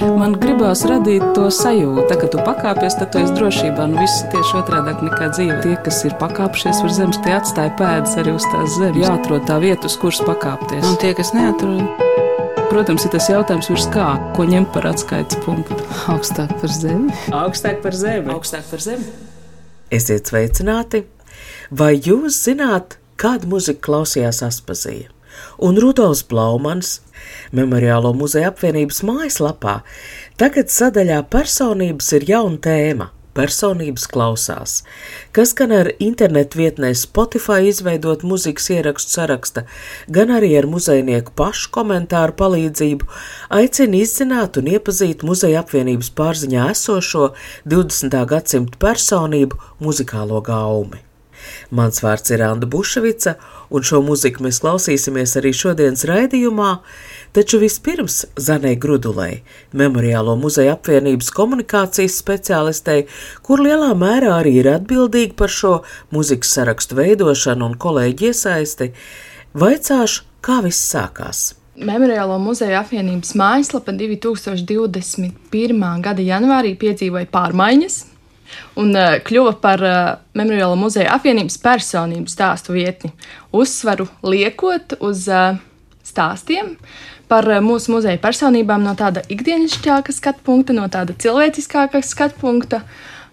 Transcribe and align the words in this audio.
Man 0.00 0.32
gribās 0.40 0.80
radīt 0.88 1.22
to 1.36 1.48
sajūtu, 1.52 2.06
tā, 2.08 2.16
ka 2.20 2.28
tu 2.32 2.40
pakāpies, 2.44 2.96
tad 2.96 3.10
tu 3.12 3.20
esi 3.20 3.34
drošībā. 3.36 3.84
Nu, 3.90 4.00
viss 4.00 4.22
tieši 4.32 4.56
otrādi 4.62 4.94
nekā 5.06 5.28
dzīve. 5.34 5.58
Tie, 5.64 5.74
kas 5.84 5.98
ir 6.08 6.14
pakāpšies 6.20 6.80
uz 6.86 6.96
zemes, 6.96 7.18
tie 7.24 7.34
atstāja 7.36 7.74
pēdas 7.76 8.16
arī 8.20 8.32
uz 8.38 8.46
tās 8.48 8.78
zemes. 8.78 9.00
Jāatrod 9.04 9.44
tā 9.50 9.58
vieta, 9.60 9.90
uz 9.90 9.98
kuras 10.00 10.22
pakāpties. 10.24 10.86
Un 10.88 10.96
tie, 11.02 11.12
kas 11.18 11.34
neatrod, 11.36 11.84
Protams, 12.70 13.02
ir 13.02 13.10
tas 13.10 13.26
jautājums, 13.26 13.66
virs 13.66 13.88
kā, 13.90 14.04
ko 14.36 14.44
ņemt 14.46 14.68
par 14.70 14.84
atskaites 14.92 15.40
punktu. 15.42 15.74
augstāk 16.12 16.52
par 16.60 16.70
zemi. 16.70 17.10
Augstāk 17.34 17.80
par 17.82 17.96
zemi. 17.98 18.30
Augstāk 18.30 18.68
par 18.70 18.84
zemi. 18.84 19.08
Esiet 19.90 20.30
sveicināti! 20.30 21.00
Vai 21.74 21.96
jūs 21.98 22.38
zināt, 22.46 22.94
kādu 23.18 23.50
muziku 23.50 23.82
klausījās 23.88 24.38
Aspazija? 24.46 25.10
Un 25.58 25.82
Rudolfs 25.82 26.22
Blaumans, 26.30 27.00
Memoriālo 27.56 28.12
muzeja 28.16 28.50
apvienības 28.52 29.00
mājaslapā, 29.06 29.80
tagad 30.40 30.70
sadaļā 30.72 31.22
personības 31.32 32.12
ir 32.18 32.28
jauna 32.34 32.60
tēma 32.66 33.10
personības 33.34 34.06
klausās, 34.10 34.80
kas 35.36 35.52
gan 35.58 35.72
ar 35.74 35.90
internetu 36.02 36.60
vietnē 36.60 36.92
Spotify 36.98 37.70
izveidot 37.70 38.24
muzikas 38.26 38.70
ierakstu 38.74 39.16
saraksta, 39.18 39.66
gan 40.10 40.32
arī 40.34 40.52
ar 40.58 40.68
muzejnieku 40.70 41.34
pašu 41.38 41.70
komentāru 41.76 42.36
palīdzību 42.40 43.10
aicina 43.60 44.02
izzināt 44.02 44.58
un 44.60 44.72
iepazīt 44.74 45.24
muzeja 45.26 45.62
apvienības 45.64 46.10
pārziņā 46.18 46.70
esošo 46.74 47.30
20. 47.76 48.18
gadsimta 48.34 48.82
personību 48.82 49.62
muzikālo 49.84 50.42
gaumi. 50.46 51.09
Mans 51.70 52.02
vārds 52.04 52.32
ir 52.34 52.42
Anna 52.46 52.66
Bušvica, 52.70 53.36
un 53.70 53.86
šo 53.86 54.00
mūziku 54.06 54.44
mēs 54.46 54.60
klausīsimies 54.64 55.36
arī 55.40 55.52
šodienas 55.56 56.06
raidījumā, 56.10 56.70
taču 57.36 57.60
vispirms 57.62 58.24
Zanai 58.40 58.74
Grudulei, 58.80 59.42
Memoriālo 59.76 60.36
muzeja 60.40 60.74
apvienības 60.78 61.30
komunikācijas 61.36 62.18
speciālistei, 62.22 63.06
kur 63.46 63.62
lielā 63.62 63.92
mērā 63.98 64.34
arī 64.40 64.56
ir 64.62 64.72
atbildīga 64.74 65.38
par 65.38 65.54
šo 65.54 65.76
mūzikas 66.14 66.56
sarakstu 66.58 66.98
veidošanu 66.98 67.70
un 67.70 67.78
kolēģi 67.80 68.32
iesaisti, 68.32 68.92
vaicāšu, 69.54 70.26
kā 70.44 70.60
viss 70.66 70.90
sākās. 70.92 71.50
Memoriālo 71.80 72.36
muzeja 72.42 72.82
apvienības 72.82 73.32
mājaslapa 73.40 73.94
2021. 73.96 75.84
gada 76.04 76.24
janvārī 76.26 76.74
piedzīvoja 76.76 77.30
pārmaiņas 77.32 78.02
un 78.80 78.94
uh, 78.94 79.18
kļuva 79.24 79.54
par 79.62 79.82
uh, 79.84 80.00
Memoriālo 80.38 80.78
muzeja 80.78 81.14
apvienības 81.16 81.58
personību 81.62 82.30
stāstu 82.30 82.74
vietni, 82.76 83.12
uzsvaru 83.52 84.08
liekot 84.26 84.96
uz 85.00 85.26
uh, 85.30 85.58
stāstiem 86.06 86.76
par 87.30 87.48
uh, 87.48 87.60
mūsu 87.64 87.94
muzeja 87.94 88.20
personībām 88.22 88.84
no 88.86 88.96
tāda 88.98 89.24
ikdienišķāka 89.30 90.14
skatu 90.14 90.44
punkta, 90.46 90.76
no 90.76 90.88
tāda 90.92 91.16
cilvēciskāka 91.16 92.02
skatu 92.06 92.40
punkta. 92.42 92.84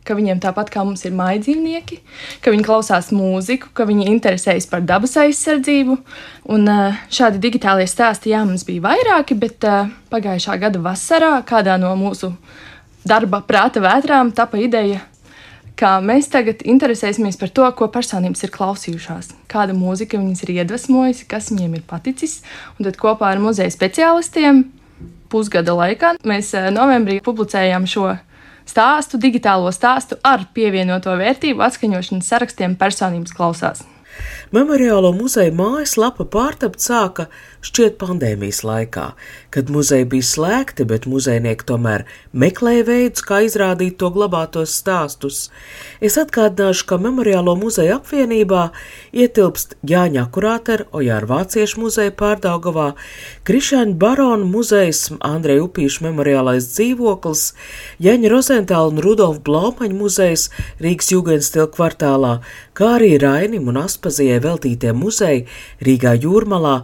Ka 0.07 0.15
viņiem 0.15 0.39
tāpat 0.39 0.69
kā 0.71 0.85
mums 0.87 1.01
ir 1.03 1.11
mājdzīvnieki, 1.19 1.97
ka 2.39 2.53
viņi 2.53 2.63
klausās 2.63 3.09
mūziku, 3.11 3.73
ka 3.75 3.83
viņi 3.89 4.05
interesējas 4.07 4.69
par 4.71 4.85
dabas 4.87 5.17
aizsardzību. 5.19 5.97
Un 6.55 6.63
šādi 7.11 7.41
digitālie 7.43 7.83
stāsti, 7.91 8.31
jā, 8.31 8.45
mums 8.47 8.63
bija 8.63 8.85
vairāki, 8.85 9.35
bet 9.35 9.67
pagājušā 10.07 10.55
gada 10.63 10.79
vasarā 10.85 11.33
kādā 11.43 11.75
no 11.81 11.91
mūsu 11.99 12.31
darba 13.05 13.41
prāta 13.45 13.83
vētrām 13.83 14.31
tapa 14.35 14.59
ideja, 14.61 15.01
ka 15.77 15.97
mēs 16.01 16.29
tagad 16.33 16.63
interesēsimies 16.65 17.37
par 17.37 17.51
to, 17.53 17.67
ko 17.77 17.89
personības 17.93 18.43
ir 18.45 18.53
klausījušās, 18.55 19.33
kāda 19.51 19.75
mūzika 19.77 20.17
viņas 20.17 20.45
ir 20.45 20.55
iedvesmojusi, 20.57 21.27
kas 21.29 21.51
viņiem 21.53 21.77
ir 21.77 21.83
paticis. 21.87 22.39
Un 22.77 22.87
tad 22.89 22.97
kopā 23.01 23.33
ar 23.35 23.43
muzeja 23.43 23.73
speciālistiem 23.73 24.65
pusgada 25.29 25.75
laikā 25.77 26.15
mēs 26.27 26.53
eh, 26.57 26.71
novembrī 26.73 27.19
publicējām 27.23 27.85
šo 27.89 28.15
stāstu, 28.67 29.19
digitālo 29.21 29.71
stāstu 29.75 30.17
ar 30.25 30.47
pievienoto 30.55 31.13
vērtību 31.19 31.63
atskaņošanas 31.67 32.33
sarakstiem 32.33 32.75
personības 32.79 33.35
klausās. 33.35 33.85
Memoriālo 34.55 35.11
muzeja 35.13 35.51
mājaslapa 35.53 36.25
pārtapt 36.31 36.81
sāka 36.81 37.27
šķiet 37.67 37.97
pandēmijas 38.01 38.63
laikā, 38.65 39.05
kad 39.53 39.69
muzeji 39.73 40.07
bija 40.11 40.25
slēgti, 40.25 40.85
bet 40.87 41.07
muzejnieki 41.09 41.67
tomēr 41.67 42.05
meklēja 42.37 42.85
veidus, 42.87 43.23
kā 43.25 43.41
izrādīt 43.45 43.97
to 44.01 44.09
glabātos 44.13 44.75
stāstus. 44.77 45.47
Es 46.03 46.17
atgādināšu, 46.21 46.85
ka 46.89 46.99
Memoriālo 47.01 47.55
muzeja 47.59 47.97
apvienībā 47.99 48.69
ietilpst 49.15 49.77
Jāņa 49.87 50.27
Kurātera, 50.33 50.87
Ojāra 50.95 51.29
Vāciešu 51.31 51.81
muzeja 51.83 52.13
pārdaugavā, 52.17 52.91
Krišāņa 53.47 53.97
Barona 53.99 54.47
muzejs, 54.47 55.07
Andreja 55.25 55.65
Upīša 55.65 56.05
memoriālais 56.07 56.69
dzīvoklis, 56.73 57.45
Jaņa 58.03 58.33
Rozentāla 58.33 58.93
un 58.93 59.01
Rudolfa 59.03 59.43
Blaumaņa 59.47 59.97
muzejs 59.97 60.47
Rīgas 60.83 61.11
Jugendstil 61.13 61.67
kvartālā, 61.73 62.37
kā 62.77 62.93
arī 62.99 63.15
Rainim 63.21 63.69
un 63.71 63.81
Aspazijai 63.81 64.39
veltītie 64.43 64.93
muzeji 64.93 65.45
Rīgā 65.83 66.13
Jūrmalā, 66.21 66.75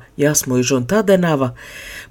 Jasmuižu 0.73 0.81
un 0.81 0.88
Tadenava, 0.88 1.53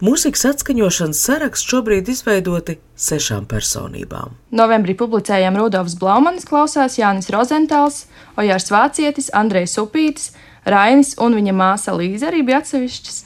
mūzikas 0.02 0.44
atskaņošanas 0.52 1.20
saraksts 1.26 1.68
šobrīd 1.68 2.08
izveidoti 2.08 2.78
sešām 2.96 3.46
personībām. 3.46 4.36
Novembrī 4.52 4.94
publicējām 4.96 5.56
Rudolfs 5.58 5.98
Blaumanis 5.98 6.46
klausās, 6.46 6.98
Jānis 6.98 7.30
Rozentāls, 7.30 8.06
Ojārs 8.36 8.70
Vācietis, 8.70 9.30
Andrejs 9.34 9.78
Upītis, 9.78 10.32
Rainis 10.64 11.16
un 11.18 11.34
viņa 11.34 11.52
māsa 11.52 11.94
Līza 11.96 12.30
arī 12.30 12.44
bija 12.46 12.62
atsevišķas. 12.62 13.24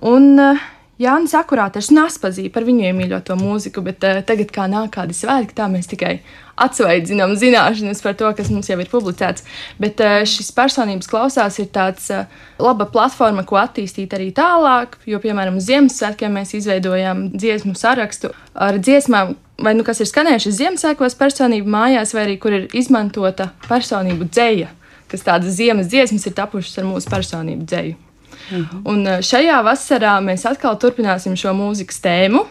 Un, 0.00 0.38
uh, 0.40 0.60
Jānis 1.00 1.32
akurāters 1.32 1.88
nespazīja 1.96 2.52
par 2.52 2.66
viņu 2.68 2.90
iemīļoto 2.90 3.36
mūziku, 3.40 3.80
bet 3.86 4.04
uh, 4.04 4.18
tagad, 4.26 4.50
kā 4.52 4.66
nāk 4.68 4.92
kādi 4.98 5.16
svētki, 5.16 5.56
tā 5.56 5.64
mēs 5.72 5.88
tikai 5.88 6.18
atsveidzinām 6.60 7.32
zināšanas 7.40 8.02
par 8.04 8.18
to, 8.20 8.28
kas 8.36 8.50
mums 8.52 8.68
jau 8.68 8.76
ir 8.82 8.90
publicēts. 8.90 9.46
Bet 9.80 10.02
uh, 10.04 10.18
šis 10.28 10.50
personības 10.56 11.08
klausās 11.08 11.56
ir 11.62 11.70
tāds 11.72 12.10
uh, 12.12 12.26
laba 12.60 12.84
platforma, 12.92 13.46
ko 13.48 13.56
attīstīt 13.62 14.12
arī 14.16 14.28
tālāk, 14.36 14.98
jo, 15.08 15.22
piemēram, 15.24 15.56
Ziemassvētkiem 15.64 16.36
mēs 16.36 16.52
izveidojām 16.60 17.30
dziesmu 17.32 17.72
sarakstu 17.80 18.34
ar 18.52 18.76
dziesmām, 18.76 19.32
vai 19.60 19.72
nu 19.78 19.86
kas 19.88 20.04
ir 20.04 20.10
skanējušas 20.10 20.58
Ziemassvētkos 20.60 21.16
personību 21.20 21.72
mājās, 21.78 22.12
vai 22.16 22.26
arī 22.26 22.36
kur 22.44 22.58
ir 22.58 22.68
izmantota 22.76 23.54
personību 23.70 24.28
dzēja, 24.28 24.68
kas 25.08 25.24
tādas 25.24 25.56
ziemas 25.56 25.88
dziesmas 25.88 26.28
ir 26.28 26.36
tapušas 26.36 26.76
ar 26.84 26.92
mūsu 26.92 27.08
personību 27.16 27.64
dzēju. 27.64 28.09
Mhm. 28.50 28.82
Un 28.90 29.06
eh, 29.06 29.20
šajā 29.24 29.60
vasarā 29.66 30.16
mēs 30.24 30.46
atkal 30.48 30.78
turpināsim 30.80 31.36
šo 31.38 31.54
mūzikas 31.56 32.02
tēmu. 32.04 32.44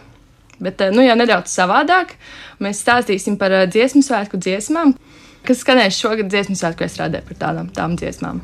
Bet 0.60 0.80
eh, 0.80 0.92
nu, 0.94 1.04
jau 1.04 1.16
nedaudz 1.18 1.52
savādāk. 1.52 2.16
Mēs 2.60 2.82
stāstīsim 2.84 3.38
par 3.40 3.54
eh, 3.56 3.66
dziesmu 3.70 4.04
svētku 4.04 4.40
dziesmām, 4.40 4.94
kas 5.46 5.64
skanēs 5.64 6.00
šogad 6.00 6.32
dziesmu 6.32 6.58
svētku 6.58 6.88
strādē 6.88 7.24
par 7.26 7.40
tādām 7.44 7.70
tām 7.74 7.96
dziesmām. 8.00 8.42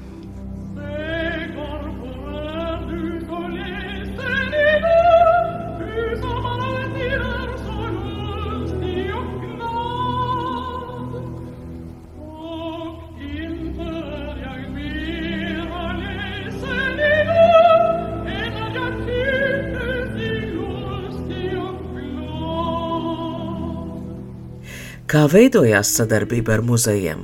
Kā 25.16 25.22
veidojās 25.32 25.94
sadarbība 25.96 26.58
ar 26.58 26.62
muzejiem? 26.68 27.22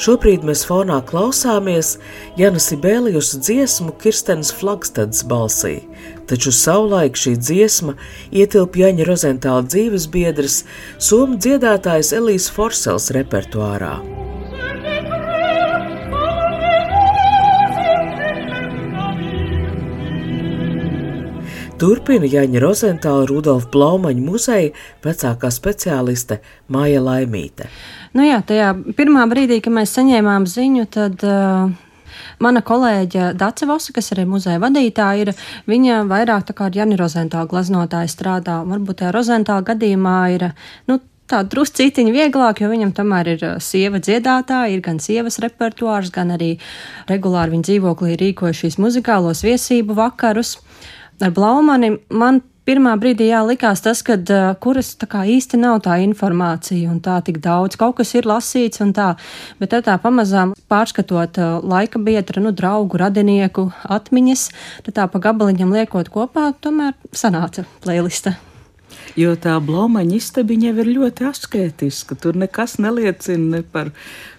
Šobrīd 0.00 0.46
mēs 0.48 0.62
fonā 0.64 0.96
klausāmies 1.04 1.90
Janas 2.40 2.70
Sibēlijus 2.70 3.34
dziesmu 3.44 3.92
Kirstenes 4.00 4.48
Flagstads 4.56 5.26
balsī, 5.28 5.74
taču 6.30 6.54
savulaik 6.56 7.20
šī 7.20 7.34
dziesma 7.36 7.98
ietilp 8.32 8.78
Jaņa 8.80 9.04
Rozentāla 9.10 9.66
dzīves 9.66 10.06
biedras, 10.14 10.62
somu 10.96 11.36
dziedātājs 11.36 12.14
Elīs 12.16 12.48
Forsels 12.54 13.10
repertuārā. 13.18 13.98
Turpina 21.78 22.26
Jaņa 22.26 22.58
Rozentāla 22.58 23.26
Rudolfa 23.30 23.68
Blaumaņa 23.70 24.22
muzeja 24.24 24.70
vecākā 25.04 25.50
speciāliste 25.54 26.40
Māja 26.74 26.98
Laimīte. 27.04 27.68
Nu 28.18 28.24
jā, 28.26 28.40
tajā 28.42 28.72
pirmā 28.98 29.22
brīdī, 29.30 29.60
kad 29.62 29.76
mēs 29.76 29.92
saņēmām 29.94 30.48
ziņu, 30.50 30.86
tad 30.90 31.22
uh, 31.22 31.70
Mana 32.42 32.62
kolēģe 32.66 33.32
Dace 33.38 33.66
Vosa, 33.70 33.92
kas 33.94 34.10
arī 34.14 34.24
muzeja 34.26 34.58
vadītāja, 34.62 35.28
ir 35.28 35.30
viņa 35.70 36.00
vairāk 36.10 36.48
tā 36.48 36.56
kā 36.58 36.66
ar 36.66 36.80
Jani 36.80 36.98
Rozentālu 36.98 37.50
glaznotāju 37.50 38.10
strādā. 38.10 38.58
Varbūt 38.66 39.02
tajā 39.02 39.14
Rozentāla 39.14 39.66
gadījumā 39.70 40.18
ir, 40.34 40.48
nu, 40.90 40.98
tā 41.30 41.44
druscītiņa 41.46 42.14
vieglāk, 42.14 42.62
jo 42.62 42.70
viņam 42.72 42.94
tomēr 42.96 43.34
ir 43.36 43.46
sieva 43.62 44.02
dziedātāja, 44.02 44.74
ir 44.74 44.82
gan 44.82 44.98
sievas 45.02 45.38
repertuārs, 45.44 46.10
gan 46.14 46.34
arī 46.34 46.56
regulāri 47.10 47.54
viņa 47.54 47.70
dzīvoklī 47.70 48.18
rīkoja 48.22 48.64
šīs 48.64 48.78
muzikālos 48.82 49.44
viesību 49.46 49.98
vakarus 49.98 50.56
ar 51.20 51.34
Blaumani 51.34 51.96
man 52.10 52.42
pirmā 52.68 52.92
brīdī 53.00 53.30
jā, 53.30 53.40
likās 53.48 53.80
tas, 53.84 54.02
ka 54.04 54.18
kuras 54.60 54.92
tā 55.00 55.08
kā 55.10 55.22
īsti 55.28 55.60
nav 55.60 55.80
tā 55.86 55.96
informācija 56.04 56.90
un 56.92 56.98
tā 57.04 57.16
tik 57.24 57.40
daudz. 57.44 57.78
Kaut 57.80 57.96
kas 58.00 58.12
ir 58.18 58.28
lasīts 58.28 58.82
un 58.84 58.92
tā, 58.96 59.14
bet 59.60 59.72
tad 59.72 59.86
tā 59.88 59.96
pamazām 60.02 60.52
pārskatot 60.68 61.40
laika 61.64 62.00
biedra, 62.02 62.42
nu, 62.44 62.52
draugu, 62.52 63.00
radinieku 63.00 63.70
atmiņas, 63.88 64.50
tad 64.88 64.98
tā 65.00 65.08
pa 65.08 65.22
gabaliņam 65.30 65.72
liekot 65.78 66.12
kopā, 66.12 66.50
tomēr 66.60 66.92
sanāca 67.16 67.64
playlista. 67.84 68.36
Jo 69.18 69.34
tā 69.40 69.56
blaumaņa 69.64 70.16
istabiņa 70.18 70.68
jau 70.68 70.80
ir 70.82 70.90
ļoti 70.94 71.26
asketiska. 71.28 72.16
Tur 72.20 72.36
nekas 72.38 72.76
neliecina 72.82 73.58
ne 73.58 73.62
par 73.66 73.90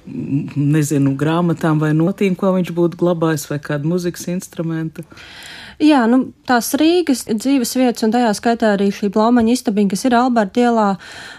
nezinu, 0.06 1.16
grāmatām 1.20 1.82
vai 1.82 1.92
notīm, 1.98 2.38
ko 2.40 2.54
viņš 2.56 2.72
būtu 2.78 3.00
glabājis, 3.02 3.50
vai 3.52 3.60
kādu 3.64 3.92
muzikas 3.92 4.30
instrumentu. 4.32 5.06
Jā, 5.80 6.02
nu, 6.12 6.34
tās 6.44 6.74
Rīgas 6.76 7.22
dzīves 7.30 7.72
vietas, 7.80 8.04
un 8.04 8.12
tajā 8.12 8.34
skaitā 8.36 8.74
arī 8.76 8.90
šī 8.92 9.08
blaumaņa 9.16 9.54
istabiņa, 9.56 9.92
kas 9.94 10.02
ir 10.10 10.16
Alberta 10.20 10.66
ielā, 10.66 10.88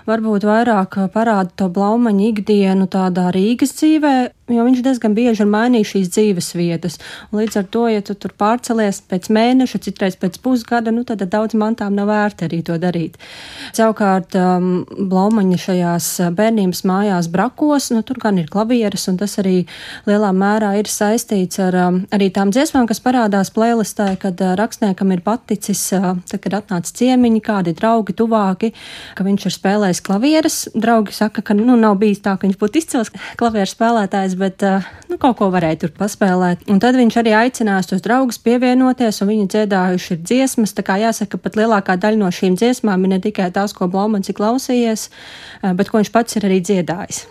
varbūt 0.09 0.47
vairāk 0.49 0.97
parāda 1.13 1.53
to 1.61 1.69
blaumaņa 1.69 2.25
ikdienu 2.31 2.89
tādā 2.89 3.27
Rīgas 3.37 3.77
dzīvē, 3.77 4.15
jo 4.55 4.65
viņš 4.67 4.83
diezgan 4.85 5.15
bieži 5.17 5.45
ir 5.45 5.51
mainījis 5.51 5.93
šīs 5.95 6.11
dzīves 6.15 6.51
vietas. 6.59 6.99
Līdz 7.35 7.61
ar 7.61 7.69
to, 7.73 7.85
ja 7.91 8.03
tu 8.05 8.17
tur 8.19 8.35
pārcelies 8.39 9.03
pēc 9.11 9.31
mēneša, 9.33 9.81
citreiz 9.87 10.17
pēc 10.21 10.39
pusgada, 10.43 10.93
nu, 10.95 11.05
tad 11.09 11.23
daudz 11.31 11.57
mantām 11.59 11.97
nav 11.97 12.11
vērti 12.11 12.47
arī 12.49 12.61
to 12.67 12.77
darīt. 12.81 13.19
Savukārt, 13.77 14.37
um, 14.39 14.85
blaumaņa 15.11 15.61
šajās 15.65 16.09
bērnības 16.37 16.85
mājās 16.89 17.31
brakos, 17.33 17.91
nu, 17.95 18.03
tur 18.07 18.21
gan 18.23 18.41
ir 18.41 18.51
klavieres, 18.51 19.07
un 19.11 19.19
tas 19.21 19.37
arī 19.43 19.65
lielā 20.09 20.33
mērā 20.37 20.73
ir 20.81 20.91
saistīts 20.91 21.61
ar 21.63 21.77
um, 21.85 22.01
arī 22.15 22.31
tām 22.35 22.53
dziesmām, 22.55 22.89
kas 22.91 23.03
parādās 23.05 23.53
playlistē, 23.55 24.13
kad 24.21 24.41
uh, 24.45 24.55
rakstniekam 24.59 25.15
ir 25.15 25.25
paticis, 25.27 25.83
uh, 25.97 26.13
tad, 26.31 26.43
kad 26.45 26.59
atnāca 26.63 26.95
ciemiņi, 27.01 27.43
kādi 27.45 27.75
draugi 27.77 28.17
tuvāki, 28.17 28.73
ka 29.17 29.27
viņš 29.27 29.47
ir 29.47 29.57
spēlējis 29.57 30.03
klavieres. 30.07 30.61
Draugi 30.75 31.15
saka, 31.17 31.45
ka 31.45 31.57
nu, 31.57 31.77
nav 31.81 31.99
bijis 32.01 32.23
tā, 32.25 32.37
ka 32.37 32.49
viņš 32.49 32.59
būtu 32.61 32.81
izcils 32.81 33.13
klavieru 33.41 33.71
spēlētājs, 33.71 34.37
bet 34.41 34.65
nu, 35.11 35.19
kaut 35.21 35.39
ko 35.39 35.51
varēja 35.53 35.83
tur 35.85 35.95
paspēlēt. 35.97 36.67
Un 36.73 36.81
tad 36.83 36.99
viņš 36.99 37.19
arī 37.23 37.35
aicinās 37.39 37.91
tos 37.91 38.05
draugus 38.05 38.41
pievienoties, 38.43 39.21
un 39.23 39.33
viņi 39.33 39.51
dziedājuši 39.55 40.17
ir 40.17 40.23
dziesmas. 40.25 40.77
Tā 40.77 40.87
kā 40.87 40.99
jāsaka, 41.03 41.41
pat 41.41 41.59
lielākā 41.61 41.99
daļa 42.01 42.23
no 42.23 42.31
šīm 42.35 42.57
dziesmām 42.61 43.05
ir 43.07 43.15
ne 43.17 43.21
tikai 43.23 43.51
tās, 43.55 43.77
ko 43.77 43.91
Blaumans 43.91 44.33
ir 44.33 44.39
klausījies, 44.41 45.11
bet 45.63 45.93
ko 45.93 46.03
viņš 46.03 46.15
pats 46.15 46.41
ir 46.41 46.51
arī 46.51 46.63
dziedājis. 46.65 47.27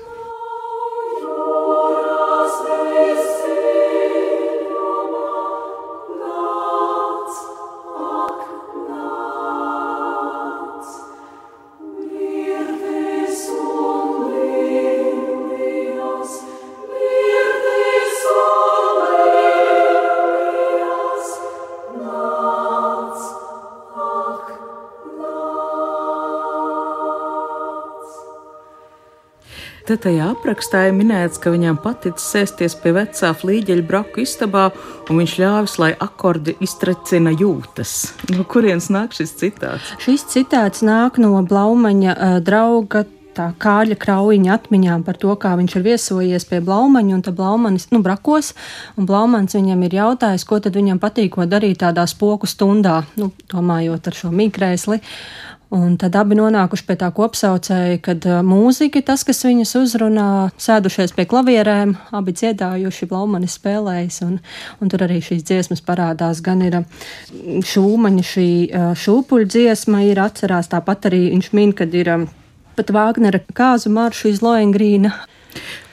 Te 29.89 29.95
tajā 29.97 30.27
aprakstā 30.35 30.83
ir 30.85 30.91
minēts, 30.93 31.39
ka 31.41 31.49
viņam 31.49 31.79
paticis 31.81 32.27
sēsties 32.29 32.75
pie 32.77 32.91
vecā 32.93 33.31
flīģeļa 33.33 33.85
braku 33.89 34.21
istabā, 34.21 34.67
un 35.09 35.17
viņš 35.17 35.33
ļāvis, 35.41 35.73
lai 35.81 35.89
akordi 36.05 36.53
iztrecina 36.61 37.33
jūtas. 37.33 37.95
No 38.29 38.45
kurienes 38.45 38.91
nāk 38.93 39.17
šis 39.17 39.33
citāts? 39.39 39.95
Šis 40.05 40.27
citāts 40.29 40.85
nāk 40.85 41.17
no 41.17 41.41
Blaumaņa 41.41 42.13
uh, 42.13 42.35
drauga 42.45 43.07
tā 43.39 43.47
Kārļa 43.61 43.97
Kraujiņa 43.97 44.53
atmiņām 44.59 45.03
par 45.07 45.17
to, 45.17 45.33
kā 45.41 45.55
viņš 45.57 45.75
ir 45.79 45.85
viesojies 45.85 46.45
pie 46.49 46.61
Blaumaņa 46.65 47.15
un 47.15 47.25
tā 47.25 47.33
Blaumanis, 47.35 47.87
nu, 47.93 48.03
brakos, 48.05 48.53
un 48.93 49.09
Blaumans 49.09 49.57
viņam 49.57 49.85
ir 49.87 49.97
jautājis, 49.99 50.45
ko 50.45 50.59
tad 50.63 50.77
viņam 50.77 51.01
patīko 51.01 51.49
darīt 51.49 51.81
tādā 51.83 52.05
spoku 52.09 52.49
stundā, 52.49 53.01
nu, 53.17 53.31
domājot 53.51 54.11
ar 54.11 54.21
šo 54.21 54.33
mikrēsli. 54.35 54.99
Un 55.69 55.99
tad 56.01 56.15
abi 56.17 56.33
nonākuši 56.33 56.85
pie 56.87 56.95
tā 56.97 57.11
kopsaucēja, 57.13 57.99
kad 58.01 58.23
mūzika 58.41 58.97
ir 58.97 59.05
tas, 59.05 59.21
kas 59.21 59.43
viņus 59.45 59.75
uzrunā, 59.77 60.29
sēdušies 60.57 61.13
pie 61.13 61.27
klavierēm, 61.29 61.93
abi 62.17 62.33
dziedājuši, 62.33 63.07
Blaumanis 63.11 63.59
spēlējis, 63.59 64.17
un, 64.25 64.39
un 64.81 64.89
tur 64.89 65.05
arī 65.05 65.19
šīs 65.21 65.45
dziesmas 65.45 65.85
parādās. 65.85 66.41
Gan 66.41 66.65
ir 66.65 66.79
šūmaņa 67.69 68.25
šī 68.31 68.49
šūpuļu 68.97 69.49
dziesma, 69.53 70.01
ir 70.09 70.23
atcerās 70.25 70.71
tāpat 70.73 71.11
arī 71.11 71.27
viņš 71.35 71.51
min, 71.53 71.75
kad 71.77 71.93
ir 71.93 72.15
pat 72.79 72.95
Vāgnera 72.95 73.43
kāzu 73.53 73.93
maršu 73.93 74.33
iz 74.33 74.41
Loengrīna 74.41 75.13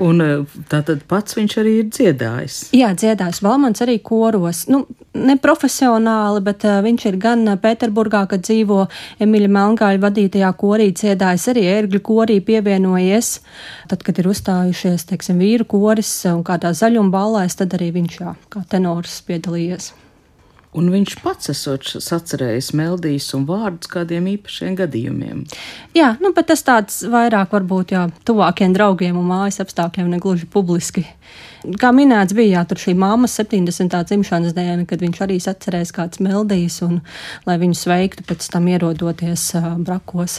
Un 0.03 0.23
e, 0.23 0.31
tātad 0.71 1.03
pats 1.09 1.37
viņš 1.39 1.57
arī 1.63 1.75
ir 1.81 1.91
dziedājis. 1.91 2.61
Jā, 2.77 2.93
dziedājis. 2.99 3.43
Valmans 3.45 3.83
arī 3.85 3.99
koros. 4.05 4.65
Nu, 4.73 4.85
ne 5.17 5.37
profesionāli, 5.41 6.43
bet 6.45 6.67
uh, 6.69 6.79
viņš 6.85 7.07
ir 7.11 7.19
gan 7.21 7.45
Pēterburgā, 7.63 8.25
kad 8.31 8.45
dzīvo 8.45 8.85
Emīļa 9.25 9.51
Melngāļa 9.57 10.03
vadītajā 10.05 10.53
korī, 10.61 10.91
dziedājis 10.97 11.49
arī 11.53 11.67
ērgļu 11.73 12.03
korī 12.05 12.41
pievienojies. 12.45 13.37
Tad, 13.91 14.05
kad 14.07 14.21
ir 14.21 14.31
uzstājušies, 14.33 15.09
teiksim, 15.11 15.41
vīru 15.43 15.69
koris 15.69 16.13
un 16.33 16.45
kādā 16.47 16.75
zaļuma 16.77 17.15
ballēs, 17.15 17.59
tad 17.61 17.77
arī 17.79 17.93
viņš 18.01 18.19
jā, 18.21 18.35
kā 18.53 18.67
tenors 18.71 19.23
piedalījies. 19.29 19.95
Un 20.77 20.91
viņš 20.93 21.17
pats 21.25 21.51
esot 21.53 21.89
sacerējis 22.05 22.75
melodijas 22.77 23.31
un 23.37 23.47
vārdus 23.49 23.89
kādiem 23.89 24.29
īpašiem 24.35 24.77
gadījumiem. 24.77 25.45
Jā, 25.97 26.15
nu, 26.21 26.35
bet 26.37 26.51
tas 26.51 26.65
tāds 26.67 27.01
vairāk 27.09 27.55
varbūt 27.57 27.95
jā, 27.97 28.07
tuvākiem 28.29 28.77
draugiem 28.77 29.17
un 29.17 29.31
mājas 29.31 29.63
apstākļiem, 29.65 30.11
ne 30.13 30.21
gluži 30.21 30.49
publiski. 30.53 31.07
Kā 31.81 31.91
minēts, 31.91 32.35
bija 32.37 32.61
jā, 32.61 32.77
šī 32.79 32.93
māmas 32.99 33.35
70. 33.41 33.91
dzimšanas 34.07 34.55
diena, 34.55 34.85
kad 34.87 35.01
viņš 35.03 35.23
arī 35.25 35.39
atcerēs 35.43 35.91
kādas 35.95 36.21
melodijas, 36.23 36.79
un 36.87 37.01
lai 37.47 37.57
viņu 37.59 37.79
sveiktu 37.81 38.23
pēc 38.29 38.47
tam 38.53 38.69
ierodoties 38.71 39.49
uh, 39.59 39.73
brakos. 39.75 40.39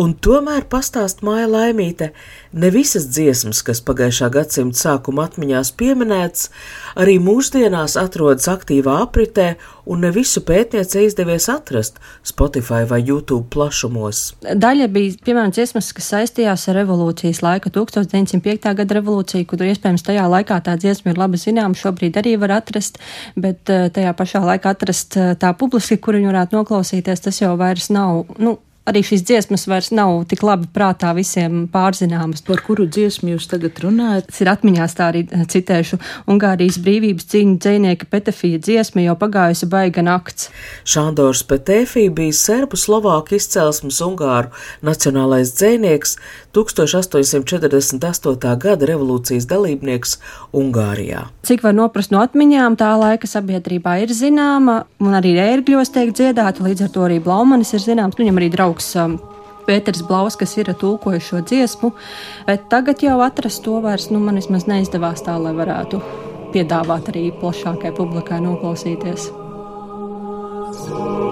Un 0.00 0.14
tomēr 0.16 0.64
pastāst 0.72 1.20
māja 1.26 1.48
laimīte, 1.50 2.12
ne 2.52 2.70
visas 2.72 3.08
dziesmas, 3.12 3.60
kas 3.66 3.82
pagājušā 3.84 4.30
gadsimta 4.32 4.80
sākuma 4.80 5.26
atmiņās 5.28 5.72
pieminētas, 5.76 6.48
arī 6.96 7.18
mūsdienās 7.20 7.98
atrodas 8.00 8.48
aktīvā 8.52 8.98
apritē, 9.04 9.54
un 9.84 10.04
ne 10.04 10.12
visu 10.14 10.42
pētniece 10.46 11.02
izdevies 11.06 11.48
atrast 11.50 11.98
Spotify 12.26 12.84
vai 12.88 13.00
YouTube 13.02 13.48
plašumos. 13.52 14.22
Daļa 14.42 14.88
bija, 14.92 15.16
piemēram, 15.26 15.52
dziesmas, 15.54 15.90
kas 15.96 16.12
saistījās 16.14 16.68
ar 16.70 16.78
revolūcijas 16.80 17.42
laiku, 17.44 17.72
1905. 17.74 18.72
gada 18.78 18.98
revolūciju, 19.00 19.48
kur 19.50 19.64
iespējams 19.66 20.06
tajā 20.06 20.28
laikā 20.30 20.61
tā 20.64 20.76
dziesma 20.80 21.12
ir 21.12 21.20
labi 21.20 21.40
zināma, 21.40 21.78
šobrīd 21.78 22.18
arī 22.20 22.36
var 22.40 22.56
atrast, 22.60 23.00
bet 23.36 23.70
eh, 23.72 23.88
tajā 23.94 24.12
pašā 24.18 24.42
laikā 24.46 24.74
atrast 24.76 25.16
eh, 25.20 25.32
tā 25.38 25.52
publiski, 25.58 26.00
kur 26.02 26.18
viņi 26.18 26.30
varētu 26.32 26.58
noklausīties, 26.58 27.24
tas 27.26 27.40
jau 27.42 27.54
vairs 27.60 27.90
nav. 27.94 28.24
Nu, 28.42 28.58
arī 28.88 29.02
šīs 29.06 29.22
dziesmas 29.26 29.66
vairs 29.70 29.90
nav 29.94 30.24
tik 30.30 30.42
labi 30.46 30.68
prātā 30.74 31.12
visiem 31.16 31.66
pārzināmas. 31.72 32.42
Par 32.46 32.62
kuru 32.66 32.88
dziesmu 32.90 33.34
jūs 33.34 33.48
tagad 33.50 33.78
runājat? 33.84 34.28
Tas 34.30 34.42
ir 34.42 34.50
atmiņās 34.52 34.96
tā 34.98 35.08
arī 35.12 35.24
eh, 35.28 35.44
citēšu 35.54 35.98
Ungārijas 36.32 36.80
brīvības 36.82 37.28
cīņu 37.32 37.58
dzēnieka 37.62 38.08
Petefija 38.10 38.62
dziesma 38.62 39.06
jau 39.06 39.16
pagājusi 39.20 39.68
baiga 39.70 40.04
nakts. 40.06 40.50
Šandors 40.88 41.44
Petefija 41.46 42.12
bija 42.14 42.34
serbu 42.36 42.80
slovāku 42.80 43.38
izcelsmes 43.38 44.00
Ungāru 44.02 44.50
nacionālais 44.82 45.54
dzēnieks, 45.54 46.16
1848. 46.52 48.56
gada 48.60 48.88
revolūcijas 48.90 49.46
dalībnieks 49.48 50.18
Ungārijā. 50.52 51.24
Cik 51.46 51.64
var 51.64 51.76
noprast 51.76 52.12
no 52.12 52.20
atmiņām, 52.22 52.76
tā 52.80 52.90
laika 53.00 53.30
sabiedrībā 53.30 53.94
ir 54.02 54.12
zināma, 54.16 54.82
un 55.00 55.16
arī 55.16 55.32
ērgļos 55.40 55.94
tiek 55.94 56.12
dziedāta, 56.12 56.64
līdz 56.66 56.86
ar 56.86 56.92
to 56.92 57.06
arī 57.06 57.18
Blaumanis 57.24 57.72
ir 57.72 57.84
zināms, 57.86 58.18
viņam 58.20 58.40
arī 58.40 58.50
draugs 58.52 58.71
draugs. 58.72 58.96
Um, 58.96 59.20
Pēters 59.62 60.02
Blaus, 60.02 60.34
kas 60.34 60.56
ir 60.58 60.72
tulkojis 60.74 61.22
šo 61.22 61.38
dziesmu, 61.46 61.92
bet 62.48 62.64
tagad 62.68 62.98
jau 62.98 63.20
atrast 63.22 63.62
to 63.62 63.78
vairs 63.80 64.08
nu, 64.10 64.18
man 64.18 64.34
vismaz 64.34 64.66
neizdevās 64.66 65.22
tā, 65.22 65.36
lai 65.38 65.54
varētu 65.54 66.02
piedāvāt 66.50 67.12
arī 67.14 67.30
plašākai 67.30 67.94
publikai 67.94 68.40
noklausīties. 68.42 69.30
So. 70.72 70.98
manu 71.02 71.31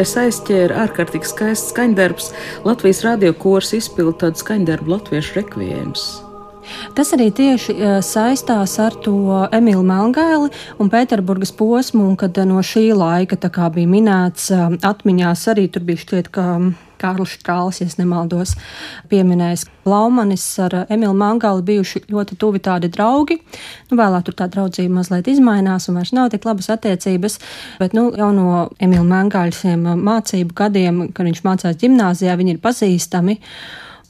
interesi 0.00 0.20
aizķēra 0.22 0.78
ārkārtīgi 0.86 1.28
skaists 1.28 1.74
skaņdarbs. 1.74 2.30
Latvijas 2.64 3.02
radio 3.04 3.34
kurs 3.36 3.74
izpilda 3.76 4.16
tādu 4.24 4.40
skaņdarbu 4.40 4.96
latviešu 4.96 5.40
rekvijēmus. 5.42 6.08
Tas 7.00 7.14
arī 7.16 7.30
tieši 7.32 7.72
eh, 7.72 7.92
saistās 8.04 8.74
ar 8.84 8.92
to 9.00 9.38
Emīlu 9.56 9.80
Melngēli 9.88 10.50
un 10.84 10.90
Pēterburgas 10.92 11.48
posmu, 11.56 12.02
un 12.10 12.18
kad 12.20 12.36
eh, 12.36 12.44
no 12.44 12.60
šī 12.60 12.90
laika 12.92 13.38
bija 13.72 13.88
minēts 13.88 14.50
eh, 14.52 14.74
atmiņās 14.84 15.46
arī 15.48 15.64
tur 15.72 15.86
bija 15.88 16.02
šķiet, 16.02 16.28
ka 16.28 16.44
Kārlis 17.00 17.38
Strāls, 17.38 17.78
ja 17.80 17.88
nemaldos, 17.96 18.52
pieminējis 19.08 19.64
Blaumanis 19.86 20.44
ar 20.60 20.76
Emilu 20.90 21.14
Mangāli 21.16 21.64
bijuši 21.72 22.04
ļoti 22.12 22.36
tuvi 22.36 22.60
tādi 22.60 22.92
draugi. 22.92 23.38
Nu, 23.88 23.96
vēlāk 23.96 24.28
tur 24.28 24.36
tā 24.36 24.50
draudzība 24.52 24.98
mazliet 25.00 25.32
izmainās 25.32 25.88
un 25.88 26.02
vairs 26.02 26.12
nav 26.12 26.28
tik 26.36 26.44
labas 26.44 26.68
attiecības, 26.76 27.40
bet 27.80 27.96
nu, 27.96 28.10
jau 28.12 28.28
no 28.36 28.68
Emila 28.76 29.08
Mangāļsiem 29.08 29.88
mācību 30.04 30.52
gadiem, 30.52 31.02
kad 31.16 31.32
viņš 31.32 31.44
mācās 31.48 31.80
ģimnāzijā, 31.80 32.36
viņi 32.36 32.58
ir 32.58 32.62
pazīstami. 32.68 33.40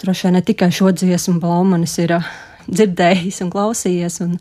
Droši 0.03 0.27
vien 0.27 0.41
ne 0.41 0.47
tikai 0.51 0.73
šo 0.75 0.91
dziesmu 0.91 1.39
Blaumanis 1.39 2.01
ir 2.03 2.19
dzirdējis 2.69 3.41
un 3.45 3.53
klausījies, 3.53 4.21
un, 4.25 4.37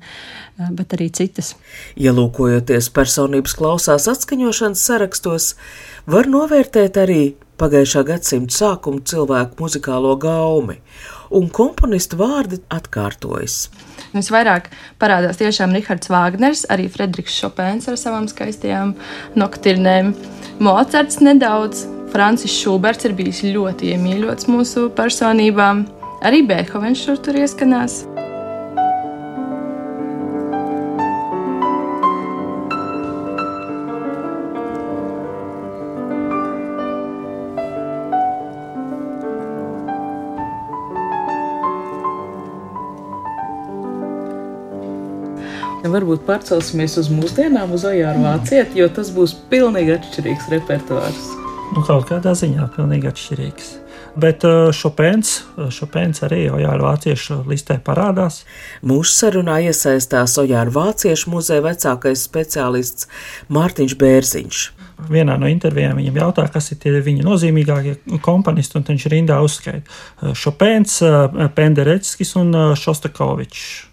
bet 0.75 0.95
arī 0.97 1.09
citas. 1.15 1.53
Ielūkojoties 1.99 2.89
personības 2.95 3.55
klausās 3.59 4.09
atskaņošanas 4.11 4.87
sarakstos, 4.91 5.53
var 6.09 6.29
novērtēt 6.31 6.99
arī 6.99 7.21
pagājušā 7.59 8.05
gadsimta 8.07 8.55
sākuma 8.55 9.03
cilvēku 9.05 9.59
muzikālo 9.59 10.15
gaumi, 10.19 10.79
un 11.35 11.49
komponistu 11.53 12.19
vārdi 12.19 12.61
atkārtojas. 12.73 13.67
Visvairāk 14.13 14.71
parādās 15.01 15.37
tiešām 15.37 15.75
Rahards 15.75 16.09
Vāgners, 16.09 16.65
arī 16.73 16.87
Frederiks 16.89 17.35
Šopēns 17.37 17.89
ar 17.91 17.99
savām 17.99 18.25
skaistajām 18.31 18.95
noktirnēm, 19.37 20.15
Mocards 20.63 21.21
nedaudz, 21.21 21.85
Francis 22.09 22.55
Šuberts 22.57 23.05
ir 23.05 23.13
bijis 23.15 23.43
ļoti 23.45 23.93
iemīļots 23.93 24.49
mūsu 24.49 24.89
personībām. 24.97 25.85
Arī 26.19 26.41
Beethovens 26.43 26.99
šur 26.99 27.19
tur 27.23 27.37
ieskanās. 27.39 28.01
Varbūt 45.89 46.21
pārcelsimies 46.27 46.99
uz 47.01 47.07
mūsdienām, 47.11 47.71
uz 47.73 47.83
Ojāru 47.87 48.21
Vācieti, 48.21 48.77
jo 48.79 48.85
tas 48.93 49.09
būs 49.15 49.33
pilnīgi 49.49 49.95
atšķirīgs 49.95 50.51
repertuārs. 50.53 51.25
Nu, 51.73 51.81
kaut 51.81 52.05
kādā 52.11 52.35
ziņā 52.37 52.69
pilnīgi 52.75 53.09
atšķirīgs. 53.09 53.71
Bet 54.19 54.43
Šopēns, 54.75 55.31
uh, 55.55 55.69
Šopēns 55.73 56.19
uh, 56.21 56.27
arī 56.27 56.41
Ojāra 56.51 56.89
Vāciešu 56.89 57.43
listē 57.47 57.77
parādās. 57.85 58.41
Mūsu 58.85 59.13
sarunā 59.13 59.59
iesaistās 59.69 60.35
Ojāra 60.41 60.73
Vāciešu 60.73 61.31
muzeja 61.33 61.63
vecākais 61.65 62.25
speciālists 62.27 63.07
Mārtiņš 63.53 63.95
Bērziņš. 64.01 64.63
Vienā 65.09 65.37
no 65.39 65.47
intervijām 65.47 66.01
viņam 66.01 66.17
jautā, 66.19 66.47
kas 66.51 66.73
ir 66.73 66.81
tie 66.83 66.97
viņa 67.05 67.23
nozīmīgākie 67.23 68.19
komponisti, 68.25 68.75
un 68.79 68.87
viņš 68.89 69.05
rindā 69.13 69.39
uzskaita 69.45 70.33
Šopēns, 70.35 70.97
uh, 71.05 71.45
Pendereckis 71.55 72.35
un 72.39 72.51
Šostakovičs. 72.79 73.88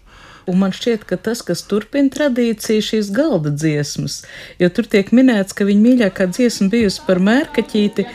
Un 0.47 0.61
man 0.61 0.71
šķiet, 0.71 1.01
ka 1.03 1.17
tas, 1.19 1.41
kas 1.43 1.59
turpina 1.67 2.07
tradīciju, 2.07 2.83
šīs 2.87 3.09
galda 3.11 3.51
dziesmas, 3.51 4.21
jo 4.61 4.69
tur 4.71 4.85
tiek 4.87 5.09
minēts, 5.11 5.51
ka 5.51 5.67
viņa 5.67 5.81
mīļākā 5.83 6.27
dziesma 6.31 6.69
bijusi 6.71 7.01
par 7.03 7.19
mērkaķīti, 7.19 8.05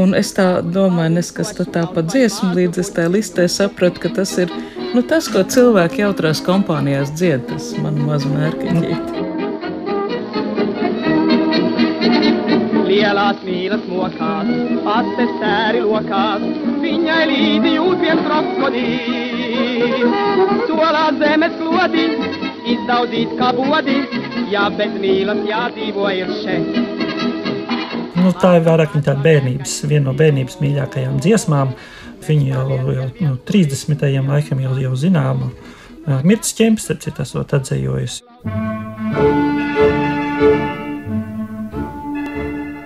un 0.00 0.16
es 0.16 0.32
tā 0.38 0.46
domāju, 0.64 1.12
neskas 1.18 1.52
tā 1.60 1.82
pa 1.92 2.00
dziesmu, 2.06 2.54
līdz 2.56 2.80
es 2.80 2.92
tā 2.96 3.04
listē 3.12 3.44
sapratu, 3.44 4.06
ka 4.06 4.12
tas 4.16 4.32
ir 4.40 4.48
nu, 4.94 5.04
tas, 5.04 5.28
ko 5.28 5.44
cilvēki 5.44 6.00
jautrās 6.06 6.40
kompānijās 6.46 7.12
dzied, 7.12 7.44
tas 7.52 7.68
man 7.84 8.00
maz 8.08 8.24
mērkaķīti. 8.24 9.28
Lielās 12.88 13.44
mīlas 13.44 13.84
mokās, 13.92 14.56
aces 14.96 15.38
sēri 15.44 15.84
lokās, 15.84 16.50
viņai 16.80 17.22
līdzi 17.34 17.76
jūt 17.76 18.04
viens 18.08 18.28
krokodīls 18.30 19.41
solā 20.68 21.04
zemes 21.20 21.58
lodi, 21.62 22.06
izdaudīt 22.74 23.34
kā 23.38 23.52
bodi, 23.56 23.98
jā, 24.52 24.68
bet 24.78 24.96
jādzīvo 25.48 26.10
ir 26.16 26.32
šeit. 26.42 26.68
Nu, 28.22 28.30
tā 28.38 28.56
ir 28.58 28.66
vairāk 28.66 28.94
tā 29.02 29.16
bērnības, 29.18 29.80
viena 29.90 30.10
no 30.10 30.16
bērnības 30.18 30.60
mīļākajām 30.62 31.18
dziesmām. 31.24 31.74
Viņa 32.22 32.52
jau, 32.52 32.66
jau 32.94 33.08
no 33.26 33.34
30. 33.48 34.04
laikam 34.28 34.62
jau, 34.62 34.76
jau 34.78 34.92
zināma. 34.94 35.50
Mirts 36.22 36.54
ķemps, 36.58 36.86
starp 36.86 37.02
citu, 37.02 37.26
esot 37.26 37.58
atzējojusi. 37.58 38.22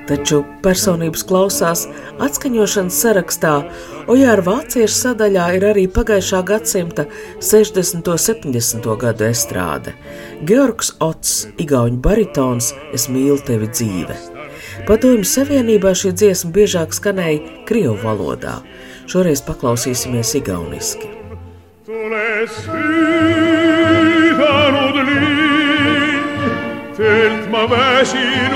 Taču 0.08 0.42
personības 0.64 1.24
klausās 1.26 1.86
atskaņošanas 2.22 3.00
sarakstā, 3.02 3.56
Ojāra 4.06 4.44
vāciešu 4.46 4.94
sadaļā 4.94 5.46
ir 5.56 5.64
arī 5.66 5.84
pagājušā 5.90 6.44
gadsimta 6.46 7.08
60. 7.42 8.06
un 8.06 8.20
70. 8.22 8.86
gadu 9.02 9.26
estrāde. 9.26 9.96
Georgs 10.46 10.92
Ots, 11.02 11.48
Igauņu 11.58 11.98
baritons, 12.04 12.70
es 12.94 13.08
mīlu 13.10 13.40
tevi 13.42 13.66
dzīve. 13.72 14.14
Padomju 14.86 15.26
Savienībā 15.26 15.90
šī 15.98 16.12
dziesma 16.14 16.52
biežāk 16.54 16.94
skanēja 16.94 17.64
Krievu 17.66 17.98
valodā. 18.04 18.60
Šoreiz 19.10 19.42
paklausīsimies 19.46 20.36
igauniski. 20.38 21.10
Telt 26.96 27.50
ma 27.52 27.66
väsinult 27.68 28.55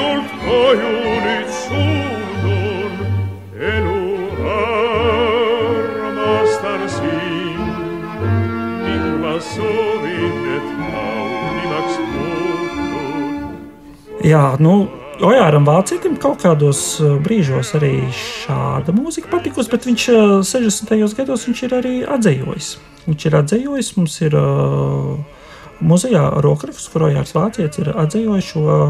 Jā, 14.31 14.55
nu, 14.63 14.87
Ojāram 15.27 15.67
Vācietim 15.67 16.15
kaut 16.23 16.45
kādos 16.45 17.01
uh, 17.03 17.17
brīžos 17.19 17.75
arī 17.75 17.97
šāda 18.15 18.95
mūzika 18.95 19.33
patikusi, 19.33 19.73
bet 19.73 19.89
viņš 19.89 20.05
60. 20.47 20.93
Uh, 20.95 21.17
gados 21.19 21.49
viņš 21.49 21.63
ir 21.67 21.75
arī 21.81 21.95
atzējojis. 22.07 22.69
Viņš 23.09 23.27
ir 23.27 23.39
atzējojis, 23.41 23.91
mums 23.99 24.21
ir 24.23 24.39
uh, 24.39 25.19
Muzejā 25.83 26.23
rokraksts, 26.47 26.93
kur 26.93 27.09
Rojārs 27.09 27.35
Vācietis 27.35 27.83
ir 27.83 27.91
atzējojis 27.91 28.53
šo 28.53 28.85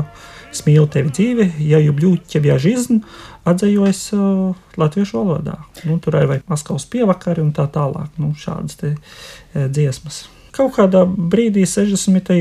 smīlu 0.56 0.88
tevi 0.90 1.12
dzīvi, 1.14 1.46
ja 1.68 1.80
jubļu 1.82 2.16
ķebjā 2.30 2.56
žizn, 2.62 3.00
atzējojis 3.48 4.02
uh, 4.16 4.58
latviešu 4.80 5.20
valodā. 5.20 5.56
Nu, 5.86 5.98
tur 6.02 6.18
ir 6.18 6.28
vai 6.30 6.40
Maskavas 6.50 6.86
pievakari 6.90 7.42
un 7.44 7.54
tā 7.56 7.68
tālāk, 7.72 8.12
nu, 8.20 8.34
šādas 8.38 8.78
te 8.80 8.92
e, 8.92 9.66
dziesmas. 9.72 10.24
Kaut 10.54 10.74
kādā 10.74 11.04
brīdī, 11.06 11.62
60. 11.68 12.32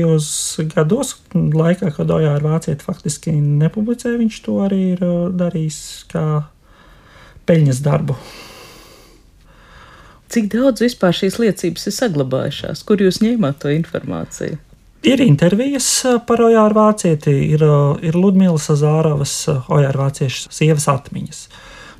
gados, 0.74 1.14
laikā, 1.34 1.92
kad 1.94 2.10
Ojāra 2.10 2.42
Vācieta 2.42 2.84
faktiski 2.84 3.36
nepublicēja, 3.38 4.18
viņš 4.18 4.38
to 4.46 4.56
arī 4.64 4.80
ir 4.96 5.04
darījis 5.38 5.80
kā 6.10 6.24
peļņas 7.46 7.82
darbu. 7.86 8.18
Cik 10.30 10.50
daudz 10.52 10.82
vispār 10.84 11.14
šīs 11.16 11.38
liecības 11.42 11.88
ir 11.90 11.94
saglabājušās? 11.96 12.82
Kur 12.86 13.00
jūs 13.02 13.22
ņēmāt 13.22 13.62
to 13.62 13.72
informāciju? 13.74 14.58
Ir 15.00 15.20
intervijas 15.24 15.86
par 16.28 16.42
Ojāru 16.44 16.76
Vācieti, 16.76 17.32
ir, 17.54 17.62
ir 18.04 18.16
Ludmīlas 18.20 18.66
Zāravas 18.76 19.32
Ojāru 19.48 20.02
Vāciešu 20.02 20.50
sievas 20.52 20.84
atmiņas. 20.92 21.38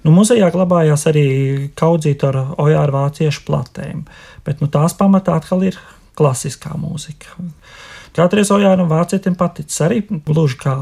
Nu, 0.05 0.13
muzejā 0.13 0.51
glabājās 0.53 1.07
arī 1.09 1.25
kaudzīta 1.81 2.29
ar 2.29 2.39
Ojāru 2.61 2.99
Vāciešu 2.99 3.47
platēm, 3.47 4.05
bet 4.45 4.61
nu, 4.61 4.69
tās 4.69 4.97
pamatā 5.01 5.39
atkal 5.41 5.65
ir 5.71 5.81
klasiskā 6.21 6.75
mūzika. 6.77 7.41
Kādreiz 8.17 8.53
Ojāram 8.53 8.91
Vācietim 8.91 9.37
paticis 9.39 9.81
arī 9.87 10.03
gluži 10.11 10.61
kā 10.61 10.77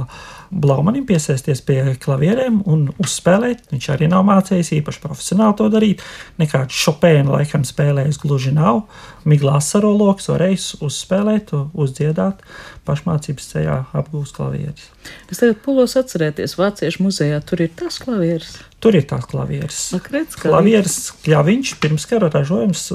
Blaumanim 0.51 1.05
piesaisties 1.09 1.61
pie 1.67 1.81
klavierēm 2.01 2.63
un 2.71 2.87
uzspēlēt. 3.03 3.67
Viņš 3.73 3.89
arī 3.95 4.09
nav 4.09 4.25
mācījis 4.29 4.73
īpaši 4.79 5.03
profesionāli 5.03 5.57
to 5.59 5.69
darīt. 5.73 6.05
Nekāds 6.41 6.79
Chopēna 6.85 7.37
laikam 7.37 7.67
spēlējis 7.69 8.21
gluži 8.23 8.55
nav. 8.57 8.85
Miglās 9.29 9.69
saroloks 9.75 10.31
varējis 10.33 10.71
uzspēlēt, 10.85 11.53
uzdziedāt, 11.77 12.41
pašmācības 12.89 13.51
ceļā 13.53 13.77
apgūst 14.01 14.39
klavierus. 14.39 14.89
Es 15.29 15.43
tagad 15.43 15.61
pulos 15.65 15.97
atcerēties, 16.01 16.57
Vāciešu 16.59 17.05
muzejā 17.05 17.43
tur 17.45 17.63
ir 17.65 17.75
tas 17.77 18.01
klavieris. 18.03 18.57
Tur 18.81 18.97
ir 18.97 19.05
tās 19.11 19.27
klavieres. 19.29 19.79
Klavieres, 20.07 20.39
klavieres 20.39 20.99
kļaviņš, 21.25 21.77
pirms 21.83 22.09
kara 22.09 22.33
ražojums 22.33 22.89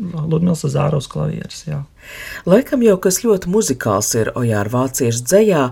Ludmils 0.00 0.64
Zāros 0.72 1.08
klavieres. 1.10 1.64
Jā. 1.68 1.82
Laikam 2.48 2.82
jau 2.84 2.96
kas 3.02 3.20
ļoti 3.24 3.50
muzikāls 3.52 4.08
ir 4.16 4.32
Ojāra 4.38 4.72
vāciešu 4.72 5.24
dzējā, 5.28 5.64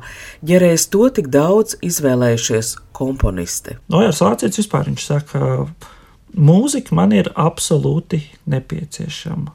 ja 0.50 0.60
reiz 0.60 0.86
to 0.92 1.08
tik 1.14 1.30
daudz 1.32 1.78
izvēlējušies 1.84 2.74
komponiste. 2.96 3.78
Nojārs 3.92 4.20
Vācietis 4.24 4.60
vispār 4.62 4.90
viņš 4.90 5.06
saka, 5.08 5.40
mūzika 6.36 6.96
man 6.98 7.14
ir 7.16 7.32
absolūti 7.34 8.20
nepieciešama. 8.50 9.54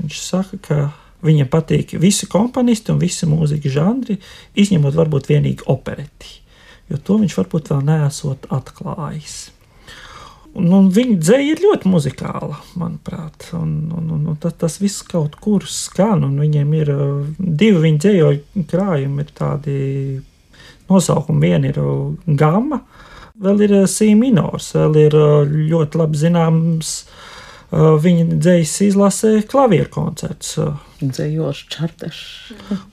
Viņš 0.00 0.20
saka, 0.20 0.58
ka 0.58 0.78
viņam 1.24 1.48
patīk 1.52 1.94
visi 2.02 2.28
komponisti 2.30 2.92
un 2.92 3.00
visi 3.02 3.28
mūzikas 3.30 3.78
žanri, 3.78 4.18
izņemot 4.58 4.96
varbūt 4.98 5.30
vienīgi 5.30 5.68
opereti, 5.70 6.40
jo 6.90 6.98
to 6.98 7.20
viņš 7.22 7.38
varbūt 7.38 7.70
vēl 7.72 7.84
neesot 7.86 8.50
atklājis. 8.52 9.53
Un 10.54 10.90
viņa 10.94 11.16
dzēja 11.18 11.54
ir 11.56 11.62
ļoti 11.64 11.90
muzikāla, 11.90 12.60
manuprāt. 12.78 13.48
Un, 13.58 13.72
un, 13.90 14.10
un, 14.14 14.20
un 14.30 14.36
tas, 14.38 14.54
tas 14.60 14.78
viss 14.78 15.02
kaut 15.06 15.34
kur 15.42 15.66
skan, 15.66 16.22
un 16.28 16.36
viņiem 16.38 16.76
ir 16.78 16.92
uh, 16.94 17.08
divi 17.38 17.82
viņa 17.88 18.02
dzējoļu 18.04 18.64
krājumi, 18.70 19.24
ir 19.24 19.32
tādi 19.34 19.78
nosaukumi. 20.90 21.48
Viena 21.48 21.72
ir 21.72 21.80
uh, 21.82 22.14
gama, 22.38 22.84
vēl 23.42 23.66
ir 23.66 23.76
uh, 23.80 23.88
sī 23.90 24.12
minors, 24.18 24.70
vēl 24.78 25.00
ir 25.08 25.18
ļoti 25.72 26.02
labi 26.04 26.22
zināms 26.22 26.96
viņa 27.74 28.36
dzējas 28.38 28.72
izlasē 28.86 29.30
klavieru 29.50 29.90
koncerts. 29.90 30.52
Dzējols 31.00 31.64
Čardašs. 31.72 32.52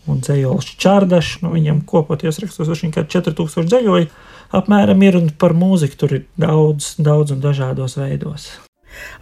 Un 0.09 0.23
dzējols 0.25 0.71
Čardašs, 0.81 1.43
nu 1.43 1.51
viņam 1.53 1.83
kopoties 1.85 2.39
rakstos, 2.41 2.71
viņš 2.71 2.95
kā 2.95 3.03
4000 3.19 3.69
dzējoļi 3.69 4.09
apmēram 4.55 5.01
ir, 5.05 5.17
un 5.19 5.31
par 5.31 5.55
mūziku 5.57 6.03
tur 6.03 6.17
ir 6.19 6.27
daudz, 6.39 6.95
daudz 6.99 7.35
un 7.35 7.41
dažādos 7.43 7.97
veidos. 7.99 8.51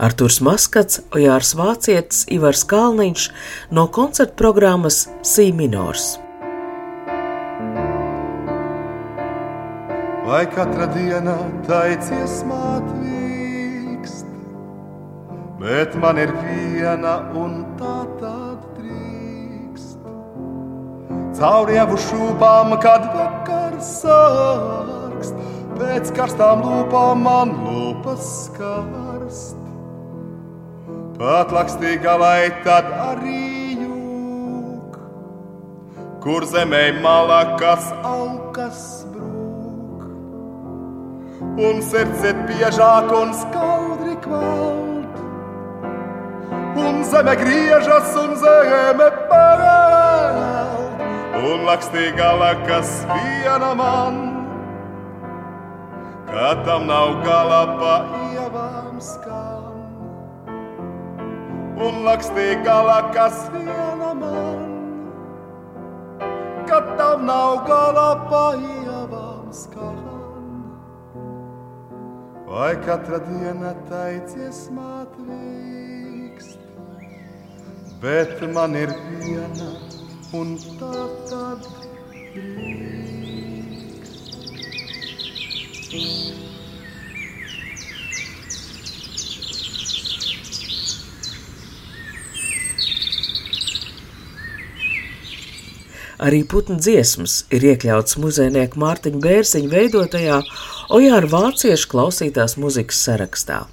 Artūrs 0.02 0.40
Maskats, 0.46 1.04
Ojārs 1.14 1.54
Vācietis, 1.58 2.24
Ivars 2.34 2.64
Kalniņš 2.70 3.30
no 3.76 3.86
koncerta 3.94 4.34
programmas 4.40 5.08
Sī 5.22 5.52
minors. 5.54 6.18
Vai 10.30 10.44
katra 10.50 10.86
diena 10.94 11.36
taicies 11.66 12.44
mātvīkst, 12.50 14.28
bet 15.62 15.98
man 16.02 16.22
ir 16.22 16.34
viena 16.44 17.16
un 17.34 17.64
tā 17.80 17.98
tad 18.22 18.62
drīkst. 18.78 20.06
Cauri 21.40 21.80
jau 21.80 21.98
šūpām, 22.06 22.78
kad 22.84 23.10
vakars 23.16 23.92
sāk 24.04 24.99
rakst, 25.20 25.36
pēc 25.78 26.12
karstām 26.16 26.64
lūpām 26.64 27.24
man 27.24 27.52
lūpas 27.66 28.28
skarst. 28.48 29.58
Pat 31.20 31.52
lakstīga 31.52 32.16
lai 32.20 32.50
tad 32.64 32.88
arī 32.88 33.76
jūg, 33.82 34.96
kur 36.24 36.46
zemē 36.48 37.02
malā 37.04 37.58
kas 37.60 37.92
augas 38.04 39.06
brūk. 39.12 40.08
Un 41.60 41.84
sirds 41.84 42.24
ir 42.24 42.40
biežāk 42.48 43.12
un 43.12 43.36
skaudri 43.36 44.16
kvald, 44.24 45.20
un 46.80 47.04
zeme 47.04 47.36
griežas 47.36 48.16
un 48.24 48.36
zeme 48.40 49.12
parāld, 49.28 51.04
un 51.44 51.68
lakstīga 51.68 52.32
lakas 52.40 53.02
viena 53.12 53.76
man 53.76 54.29
ka 56.32 56.50
tam 56.66 56.82
nav 56.88 57.10
gala 57.26 57.62
pa 57.80 57.94
ievām 58.34 58.96
skan. 59.02 59.78
Un 61.86 61.94
lakstī 62.06 62.48
gala, 62.66 63.00
kas 63.16 63.38
viena 63.54 64.12
man, 64.22 64.62
ka 66.70 66.80
tam 67.00 67.26
nav 67.30 67.54
gala 67.70 68.10
pa 68.30 68.46
ievām 68.60 69.48
skan. 69.62 70.06
Vai 72.50 72.74
katra 72.86 73.20
diena 73.26 73.72
taicies 73.90 74.60
mātvīkst, 74.78 76.62
bet 78.06 78.36
man 78.54 78.72
ir 78.86 78.92
viena 79.10 79.72
un 80.42 80.48
tā 80.80 81.06
tad 81.30 81.62
brīd. 82.34 82.99
Arī 85.90 86.04
putnu 96.46 96.78
dziesmas 96.78 97.40
ir 97.50 97.66
iekļauts 97.72 98.20
muzejnieka 98.22 98.78
Mārtiņa 98.78 99.24
Bērziņa 99.24 99.74
veidotajā 99.74 100.40
Ojāra 100.94 101.34
vāciešu 101.34 101.90
klausītās 101.90 102.60
muzikas 102.62 103.02
sarakstā 103.08 103.64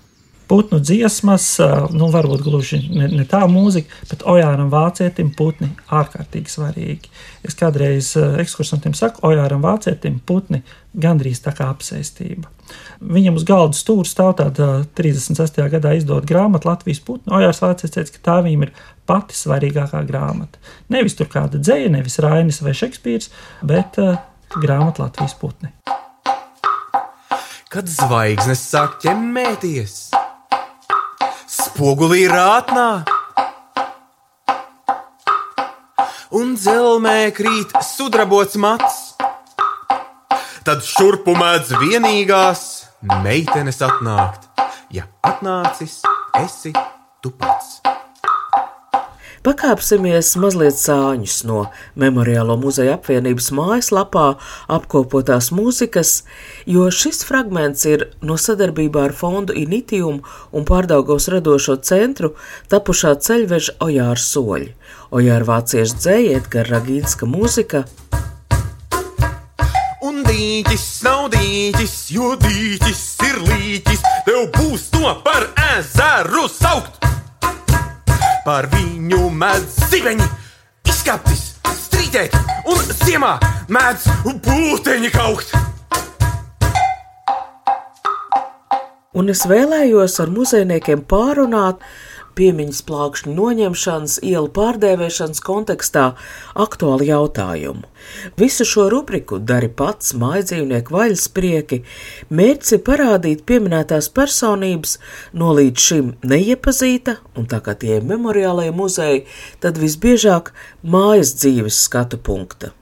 putnu 0.48 0.80
dziesmas, 0.82 1.48
nu, 1.94 2.09
varbūt 2.12 2.44
gluži 2.46 2.80
ne, 2.90 3.09
ne 3.12 3.26
tā 3.28 3.42
mūzika, 3.50 4.02
bet 4.11 4.24
Ojāram 4.28 4.70
Vācietim 4.72 5.32
putni 5.37 5.72
ārkārtīgi 5.92 6.52
svarīgi. 6.52 7.12
Es 7.46 7.59
kādreiz 7.59 8.12
ekskursantiem 8.16 8.94
saku, 8.98 9.24
Ojāram 9.26 9.64
Vācietim 9.64 10.20
putni 10.26 10.62
gandrīz 10.96 11.42
tā 11.44 11.52
kā 11.56 11.68
apsēstība. 11.74 12.50
Viņam 13.00 13.37
uz 13.38 13.44
galda 13.46 13.76
stūra 13.76 14.09
stāv 14.09 14.37
tāda 14.40 14.68
36. 14.98 15.61
gadā 15.72 15.92
izdota 15.98 16.26
grāmata 16.26 16.70
Latvijas 16.70 17.02
putnu. 17.04 17.35
Ojārs 17.38 17.62
Vācietis 17.62 17.94
teica, 17.94 18.14
ka 18.16 18.24
tā 18.30 18.38
viņam 18.46 18.66
ir 18.66 18.72
pati 19.06 19.37
svarīgākā 19.38 20.02
grāmata. 20.09 20.62
Nevis 20.92 21.18
tur 21.18 21.30
kāda 21.30 21.61
dzēja, 21.62 21.92
nevis 21.94 22.18
Rainis 22.22 22.62
vai 22.64 22.74
Šekspīrs, 22.76 23.30
bet 23.66 24.00
uh, 24.02 24.16
grāmata 24.56 25.06
Latvijas 25.06 25.37
putni. 25.38 25.72
Kad 27.70 27.90
zvaigznes 27.92 28.62
sāk 28.62 29.00
ķemmēties, 29.02 30.15
spogulī 31.77 32.25
rātnā. 32.31 33.05
Un 36.37 36.55
dzelzmē 36.57 37.29
krīt 37.37 37.75
sudrabots 37.85 38.57
mats. 38.57 38.97
Tad 40.65 40.81
šurpu 40.83 41.37
mēdz 41.37 41.75
vienīgās 41.85 42.62
meitenes 43.27 43.83
atnākt. 43.85 44.49
Ja 44.89 45.05
atnācis, 45.21 46.01
esi 46.41 46.73
tu 47.21 47.35
pats. 47.37 47.95
Pakāpsimies 49.46 50.32
mazliet 50.42 50.74
sāņus 50.74 51.37
no 51.46 51.61
Memoriālo 52.02 52.56
muzeja 52.59 52.96
apvienības 52.96 53.52
mājaslapā 53.54 54.24
apkopotās 54.74 55.52
mūzikas, 55.54 56.24
jo 56.66 56.88
šis 56.90 57.22
fragments 57.28 57.87
ir 57.87 58.09
no 58.26 58.35
sadarbībā 58.42 59.04
ar 59.06 59.14
fondu 59.14 59.54
Initium 59.54 60.18
un 60.50 60.66
pārdaugos 60.66 61.30
radošo 61.30 61.78
centru 61.87 62.32
tapušā 62.74 63.14
ceļveža 63.22 63.76
Ojāra 63.87 64.18
soļi. 64.18 64.72
Ojāra 65.14 65.50
vāciešu 65.52 66.02
dzēja 66.02 66.40
Edgara 66.40 66.80
Ragīnska 66.80 67.30
mūzika. 67.30 67.87
Un 70.02 70.24
dīķis 70.26 70.88
nav 71.06 71.28
dīķis, 71.38 71.98
jo 72.18 72.35
dīķis 72.42 73.09
ir 73.30 73.42
līķis, 73.46 74.06
tev 74.26 74.48
būs 74.59 74.90
to 74.90 75.20
par 75.22 75.52
ezeru 75.76 76.50
saukt! 76.50 77.15
Par 78.46 78.68
viņu 78.70 79.24
mēdz 79.35 79.88
zibeņi, 79.90 80.26
izkaptis, 80.87 81.40
strīdēt 81.66 82.37
un 82.70 82.92
ziemā 83.00 83.32
mēdz 83.74 84.04
būteņi 84.44 85.09
kaut. 85.11 85.50
Un 89.18 89.32
es 89.35 89.42
vēlējos 89.50 90.14
ar 90.22 90.30
muzejniekiem 90.30 91.02
pārunāt, 91.11 91.82
piemiņas 92.37 92.83
plākšņu 92.88 93.35
noņemšanas, 93.37 94.18
ielu 94.27 94.51
pārdēvēšanas 94.57 95.42
kontekstā 95.44 96.07
aktuālu 96.66 97.09
jautājumu. 97.09 97.85
Visu 98.38 98.66
šo 98.68 98.87
rubriku 98.92 99.40
dari 99.40 99.68
pats 99.81 100.14
mājdzīvnieku 100.20 100.94
vaļasprieki, 100.94 101.83
mērķis 102.31 102.77
ir 102.77 102.83
parādīt 102.87 103.44
pieminētās 103.49 104.11
personības 104.16 104.96
no 105.33 105.53
līdz 105.57 105.87
šim 105.88 106.14
neiepazīta, 106.22 107.18
un 107.37 107.51
tā 107.51 107.62
kā 107.64 107.75
tie 107.75 107.99
ir 107.99 108.09
memoriālajie 108.09 108.72
muzeji, 108.77 109.27
tad 109.64 109.81
visbiežāk 109.83 110.53
mājas 110.85 111.35
dzīves 111.40 111.85
skatu 111.88 112.20
punkta. 112.20 112.77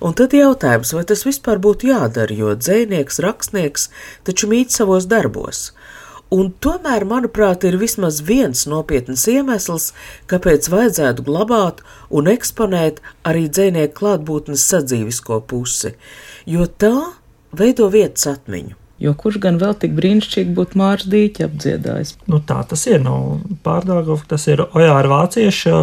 Un 0.00 0.14
tad 0.16 0.32
jautājums, 0.32 0.94
vai 0.96 1.02
tas 1.08 1.26
vispār 1.26 1.60
būtu 1.60 1.90
jādara, 1.90 2.32
jo 2.32 2.54
dzēnieks, 2.56 3.20
rakstnieks 3.24 3.90
taču 4.24 4.48
mīt 4.48 4.72
savos 4.72 5.08
darbos. 5.10 5.70
Un 6.30 6.52
tomēr, 6.62 7.02
manuprāt, 7.10 7.64
ir 7.66 7.74
vismaz 7.80 8.20
viens 8.22 8.62
nopietns 8.70 9.24
iemesls, 9.32 9.88
kāpēc 10.30 10.68
vajadzētu 10.70 11.24
glabāt 11.26 11.80
un 12.14 12.30
eksponēt 12.30 13.00
arī 13.26 13.48
dzinieku 13.50 13.96
klātbūtnes 13.98 14.62
sadzīvisko 14.70 15.40
pusi, 15.50 15.96
jo 16.46 16.68
tā 16.70 16.94
veido 17.50 17.90
vietas 17.90 18.28
atmiņu. 18.30 18.78
Jo 19.00 19.16
kurš 19.18 19.40
gan 19.42 19.58
vēl 19.58 19.74
tik 19.80 19.94
brīnišķīgi 19.96 20.54
būtu 20.54 20.78
Mārcis 20.78 21.10
Dīķis 21.10 21.46
apdziedājis? 21.48 22.16
Nu, 22.28 22.38
tā 22.46 22.60
tas 22.68 22.84
ir. 22.86 23.00
Nu, 23.02 23.40
Pārdāvot, 23.64 24.26
tas 24.28 24.44
ir 24.52 24.60
Ojāra 24.68 25.08
Vācieša 25.10 25.78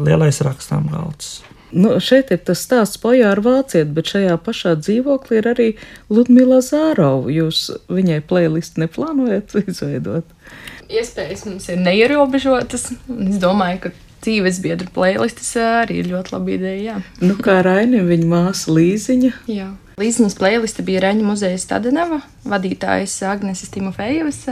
lielais 0.00 0.40
rakstām 0.42 0.88
galds. 0.88 1.36
Nu, 1.74 1.96
šeit 2.02 2.30
ir 2.30 2.40
tas 2.46 2.62
stāsts 2.62 3.00
pojā 3.02 3.32
ar 3.32 3.42
vācieti, 3.42 3.90
bet 3.96 4.12
šajā 4.12 4.36
pašā 4.46 4.76
dzīvoklī 4.78 5.40
ir 5.40 5.48
arī 5.50 5.68
Ludmila 6.12 6.60
Zārova. 6.62 7.32
Jūs 7.32 7.66
viņai 7.90 8.20
playlistu 8.28 8.84
neplānojat 8.84 9.56
izveidot? 9.66 10.28
Iespējas 10.86 11.46
mums 11.48 11.66
ir 11.72 11.80
neierobežotas. 11.82 12.92
Es 12.94 13.40
domāju, 13.42 13.86
ka 13.86 13.94
dzīves 14.26 14.60
biedru 14.62 14.90
playlistas 14.94 15.50
arī 15.62 16.00
ir 16.02 16.12
ļoti 16.12 16.36
laba 16.36 16.54
ideja. 16.54 16.84
Jā. 16.86 17.00
Nu, 17.22 17.34
kā 17.42 17.58
Rainim, 17.66 18.06
viņa 18.10 18.30
māsa 18.30 18.72
Līziņa. 18.74 19.32
Jā. 19.50 19.72
Līdziņas 19.96 20.34
playliste 20.36 20.82
bija 20.84 21.00
Reņģa 21.06 21.24
muzeja 21.24 21.56
Stadenava, 21.56 22.18
vadītājas 22.44 23.14
Agneses 23.30 23.70
Timofejevas 23.72 24.42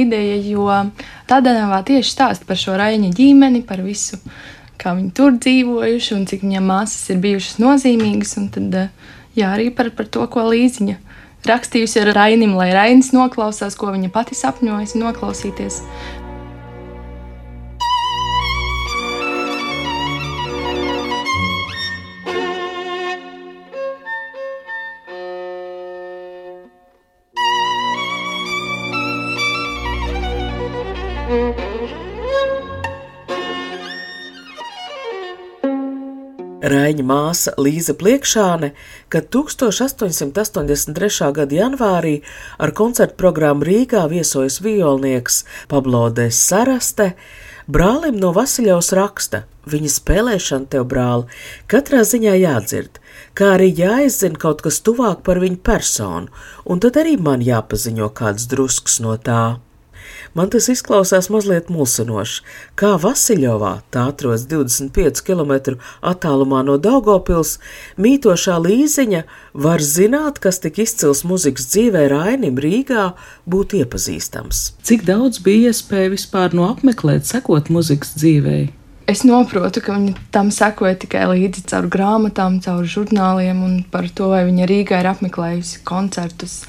ideja, 0.00 0.38
jo 0.40 0.70
Stadenavā 1.26 1.82
tieši 1.84 2.14
stāsta 2.14 2.48
par 2.48 2.56
šo 2.56 2.78
Reņģa 2.80 3.10
ģimeni, 3.18 3.60
par 3.68 3.82
visu, 3.84 4.16
kā 4.80 4.94
viņi 4.96 5.12
tur 5.16 5.36
dzīvojuši 5.38 6.14
un 6.16 6.26
cik 6.30 6.44
viņam 6.46 6.70
māsas 6.70 7.10
ir 7.12 7.20
bijušas 7.22 7.58
nozīmīgas, 7.62 8.36
un 8.40 8.48
tad 8.54 8.78
jā, 9.36 9.50
arī 9.50 9.70
par, 9.74 9.90
par 9.96 10.08
to, 10.12 10.26
ko 10.30 10.48
Līdziņa 10.50 10.98
rakstījusi 11.46 12.02
ar 12.02 12.12
Rainim, 12.16 12.56
lai 12.58 12.72
Rainis 12.74 13.12
noklausās, 13.14 13.76
ko 13.78 13.92
viņa 13.94 14.10
pati 14.14 14.38
sapņojas 14.38 14.96
noklausīties. 14.98 15.82
Raiņa 36.66 37.04
māsa 37.06 37.52
Līza 37.62 37.94
Pliekšāne, 37.94 38.72
kad 39.12 39.28
1883. 39.30 41.28
gada 41.36 41.54
janvārī 41.54 42.14
ar 42.58 42.72
koncertu 42.74 43.14
programmu 43.20 43.66
Rīgā 43.68 44.06
viesojas 44.10 44.58
violnieks 44.64 45.44
Pablo 45.70 46.08
de 46.10 46.26
Saraste, 46.34 47.12
brālim 47.70 48.18
no 48.18 48.32
Vasiljovs 48.34 48.90
raksta: 48.98 49.44
Viņa 49.70 49.92
spēlēšana 49.94 50.70
tev, 50.70 50.88
brāli, 50.90 51.30
katrā 51.70 52.02
ziņā 52.06 52.34
jādzird, 52.38 52.98
kā 53.38 53.52
arī 53.54 53.70
jāizzina 53.74 54.38
kaut 54.38 54.62
kas 54.66 54.82
tuvāk 54.82 55.22
par 55.26 55.42
viņu 55.42 55.62
personu, 55.62 56.34
un 56.66 56.82
tad 56.82 56.98
arī 57.02 57.14
man 57.18 57.46
jāpaziņo 57.46 58.10
kāds 58.14 58.50
drusks 58.50 58.98
no 59.02 59.14
tā. 59.18 59.58
Man 60.36 60.50
tas 60.52 60.66
izklausās 60.68 61.30
mazliet 61.32 61.70
mulsinoši. 61.72 62.42
Kā 62.76 62.90
Vasiljovā, 63.00 63.78
tā 63.88 64.02
atrodas 64.10 64.42
25 64.50 65.22
km 65.24 65.78
attālumā 66.04 66.60
no 66.66 66.74
Daugopils, 66.76 67.54
mītošā 67.96 68.58
līziņa 68.60 69.22
var 69.66 69.80
zināt, 69.80 70.42
kas 70.44 70.60
tik 70.60 70.82
izcils 70.84 71.24
muzikas 71.24 71.70
dzīvē 71.72 72.04
Rainim 72.12 72.60
Rīgā 72.60 73.14
būtu 73.48 73.80
iepazīstams. 73.80 74.74
Cik 74.84 75.06
daudz 75.08 75.40
bija 75.40 75.72
iespēja 75.72 76.12
vispār 76.12 76.52
no 76.52 76.68
apmeklēt, 76.68 77.24
sekot 77.24 77.72
muzikas 77.72 78.12
dzīvēi? 78.20 78.66
Es 79.08 79.22
saprotu, 79.22 79.80
ka 79.86 79.94
viņi 79.96 80.16
tam 80.34 80.50
sekoja 80.52 80.98
tikai 80.98 81.24
līdzi 81.30 81.64
caur 81.70 81.88
grāmatām, 81.88 82.58
caur 82.60 82.84
žurnāliem 82.84 83.64
un 83.64 83.76
par 83.88 84.10
to, 84.12 84.28
vai 84.34 84.42
viņa 84.50 84.66
Rīgā 84.68 85.00
ir 85.00 85.08
apmeklējusi 85.14 85.84
koncertus 85.86 86.64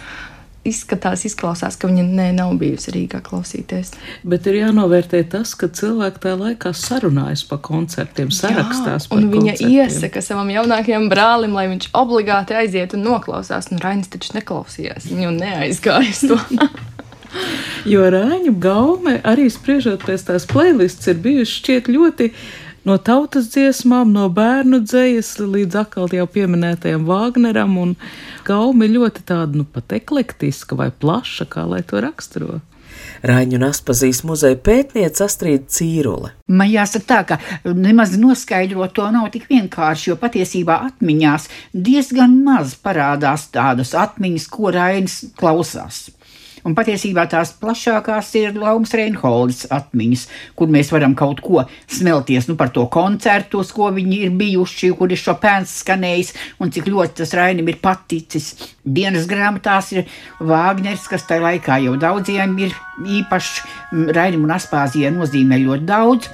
izskatās, 0.70 1.24
izklausās, 1.28 1.78
ka 1.80 1.90
viņa 1.90 2.04
ne, 2.08 2.28
nav 2.38 2.54
bijusi 2.60 2.94
Rīgā 2.96 3.22
klausīties. 3.26 3.94
Bet 4.28 4.48
ir 4.50 4.60
jānovērtē 4.62 5.24
tas, 5.32 5.54
ka 5.58 5.70
cilvēki 5.80 6.24
tajā 6.24 6.40
laikā 6.42 6.74
sarunājas 6.78 7.46
par 7.50 7.62
koncertiem, 7.66 8.32
sarakstās. 8.34 9.08
Jā, 9.08 9.18
un 9.18 9.32
viņa 9.32 9.56
koncertiem. 9.56 9.78
iesaka 9.80 10.24
savam 10.26 10.52
jaunākajam 10.54 11.08
brālim, 11.12 11.56
lai 11.58 11.68
viņš 11.74 11.90
obligāti 11.98 12.58
aiziet 12.60 12.98
un 12.98 13.08
noklausās. 13.08 13.72
Nu, 13.72 13.82
Rainis 13.84 14.12
taču 14.14 14.36
neklausījās 14.38 15.10
viņu 15.12 15.32
un 15.32 15.42
neaizgājas 15.44 16.24
to. 16.28 16.40
jo 17.94 18.06
Rāņu 18.12 18.54
gaume 18.62 19.18
arī 19.28 19.50
spriežot 19.54 20.06
pēc 20.08 20.28
tās 20.30 20.48
playlists 20.50 21.10
ir 21.12 21.20
bijusi 21.24 21.60
šķiet 21.62 21.92
ļoti 21.92 22.32
no 22.88 22.98
tautas 22.98 23.50
dziesmām, 23.54 24.14
no 24.16 24.28
bērnu 24.34 24.82
dzējas 24.86 25.36
līdz 25.44 25.82
atkal 25.84 26.14
jau 26.16 26.28
pieminētajam 26.32 27.06
Vāgneram, 27.08 27.76
un 27.82 27.94
gauma 28.48 28.88
ir 28.88 28.96
ļoti 28.96 29.28
tāda, 29.28 29.60
nu, 29.60 29.68
pat 29.68 29.98
eklektiska 30.00 30.78
vai 30.80 30.90
plaša, 30.92 31.50
kā 31.52 31.68
lai 31.68 31.84
to 31.88 32.02
raksturo. 32.04 32.62
Raņu 33.28 33.58
un 33.58 33.66
Aspazīs 33.68 34.24
muzeja 34.28 34.58
pētniece 34.62 35.24
Astrīda 35.26 35.70
Cīrule. 35.74 36.32
Man 36.50 36.70
jāsaka 36.72 37.08
tā, 37.10 37.20
ka 37.32 37.74
nemaz 37.74 38.16
noskaidrot 38.20 38.94
to 38.98 39.08
nav 39.14 39.30
tik 39.34 39.48
vienkārši, 39.50 40.12
jo 40.12 40.18
patiesībā 40.22 40.80
atmiņās 40.92 41.48
diezgan 41.74 42.38
maz 42.46 42.76
parādās 42.82 43.48
tādas 43.54 43.94
atmiņas, 43.98 44.48
ko 44.54 44.74
Rainis 44.74 45.20
klausās. 45.38 46.08
Un 46.68 46.76
patiesībā 46.76 47.24
tās 47.32 47.54
plašākās 47.62 48.34
ir 48.36 48.58
Laumas 48.60 48.92
Reinholdas 48.98 49.64
atmiņas, 49.72 50.26
kur 50.60 50.72
mēs 50.74 50.92
varam 50.92 51.14
kaut 51.16 51.40
ko 51.46 51.64
smelties 51.88 52.50
nu, 52.50 52.58
par 52.60 52.74
to 52.76 52.84
koncertu, 52.92 53.62
uz 53.64 53.72
ko 53.76 53.88
viņi 53.96 54.18
ir 54.26 54.34
bijuši, 54.36 54.92
kur 55.00 55.14
ir 55.14 55.22
Šopēns 55.22 55.78
skanējis 55.84 56.34
un 56.60 56.74
cik 56.76 56.90
ļoti 56.92 57.22
tas 57.22 57.32
Rainim 57.40 57.72
ir 57.72 57.80
paticis. 57.84 58.50
Dienas 58.84 59.30
grāmatās 59.32 59.94
ir 59.96 60.12
Vāgners, 60.44 61.08
kas 61.08 61.24
tajā 61.30 61.46
laikā 61.46 61.80
jau 61.86 61.96
daudziem 62.02 62.58
ir 62.68 62.76
īpašs, 63.22 63.64
Rainim 64.18 64.44
un 64.44 64.58
Aspāzijai 64.58 65.14
nozīmē 65.16 65.62
ļoti 65.64 65.88
daudz. 65.88 66.30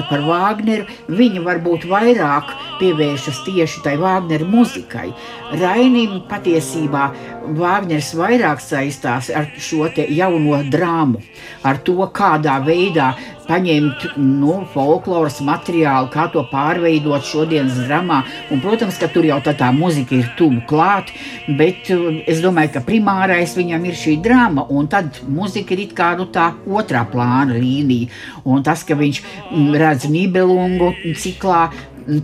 Runājot 0.00 0.08
par 0.08 0.22
Wagneru, 0.24 0.86
viņa 1.08 1.42
varbūt 1.44 1.86
vairāk 1.88 2.54
pievēršas 2.80 3.44
tieši 3.44 3.82
tai 3.84 3.96
Wagneru 3.98 4.46
muzikai. 4.46 5.12
Rainim 5.52 6.22
patiesībā 6.28 7.12
Wāgners 7.56 8.14
vairāk 8.14 8.60
saistās 8.60 9.30
ar 9.30 9.50
šo 9.58 9.90
jauno 9.94 10.62
drāmu, 10.70 11.20
ar 11.64 11.78
to, 11.84 11.98
kādā 12.12 12.60
veidā 12.64 13.14
paņemt 13.50 14.06
nu, 14.20 14.60
folkloras 14.74 15.40
materiālu, 15.44 16.10
kā 16.12 16.28
to 16.32 16.44
pārveidot 16.50 17.26
šodienas 17.26 17.78
dramā. 17.88 18.22
Un, 18.50 18.62
protams, 18.62 18.98
ka 19.00 19.10
tur 19.10 19.26
jau 19.26 19.40
tā, 19.44 19.56
tā 19.58 19.72
muzika 19.74 20.16
ir 20.16 20.30
tuvu 20.38 20.62
klāt, 20.70 21.10
bet 21.58 21.90
uh, 21.94 22.22
es 22.30 22.42
domāju, 22.44 22.76
ka 22.76 22.84
primārais 22.86 23.56
viņam 23.58 23.86
ir 23.90 23.98
šī 23.98 24.16
drama, 24.22 24.66
un 24.70 24.88
tad 24.90 25.22
muzika 25.28 25.74
ir 25.74 25.88
kā 25.96 26.12
nu, 26.18 26.28
tā 26.30 26.52
otrā 26.68 27.04
plāna 27.10 27.58
līnija. 27.58 28.10
Un 28.46 28.62
tas, 28.66 28.84
ka 28.86 28.96
viņš 28.98 29.22
mm, 29.50 29.70
redz 29.80 30.06
Nībelungu 30.10 30.92
ciklā, 31.18 31.68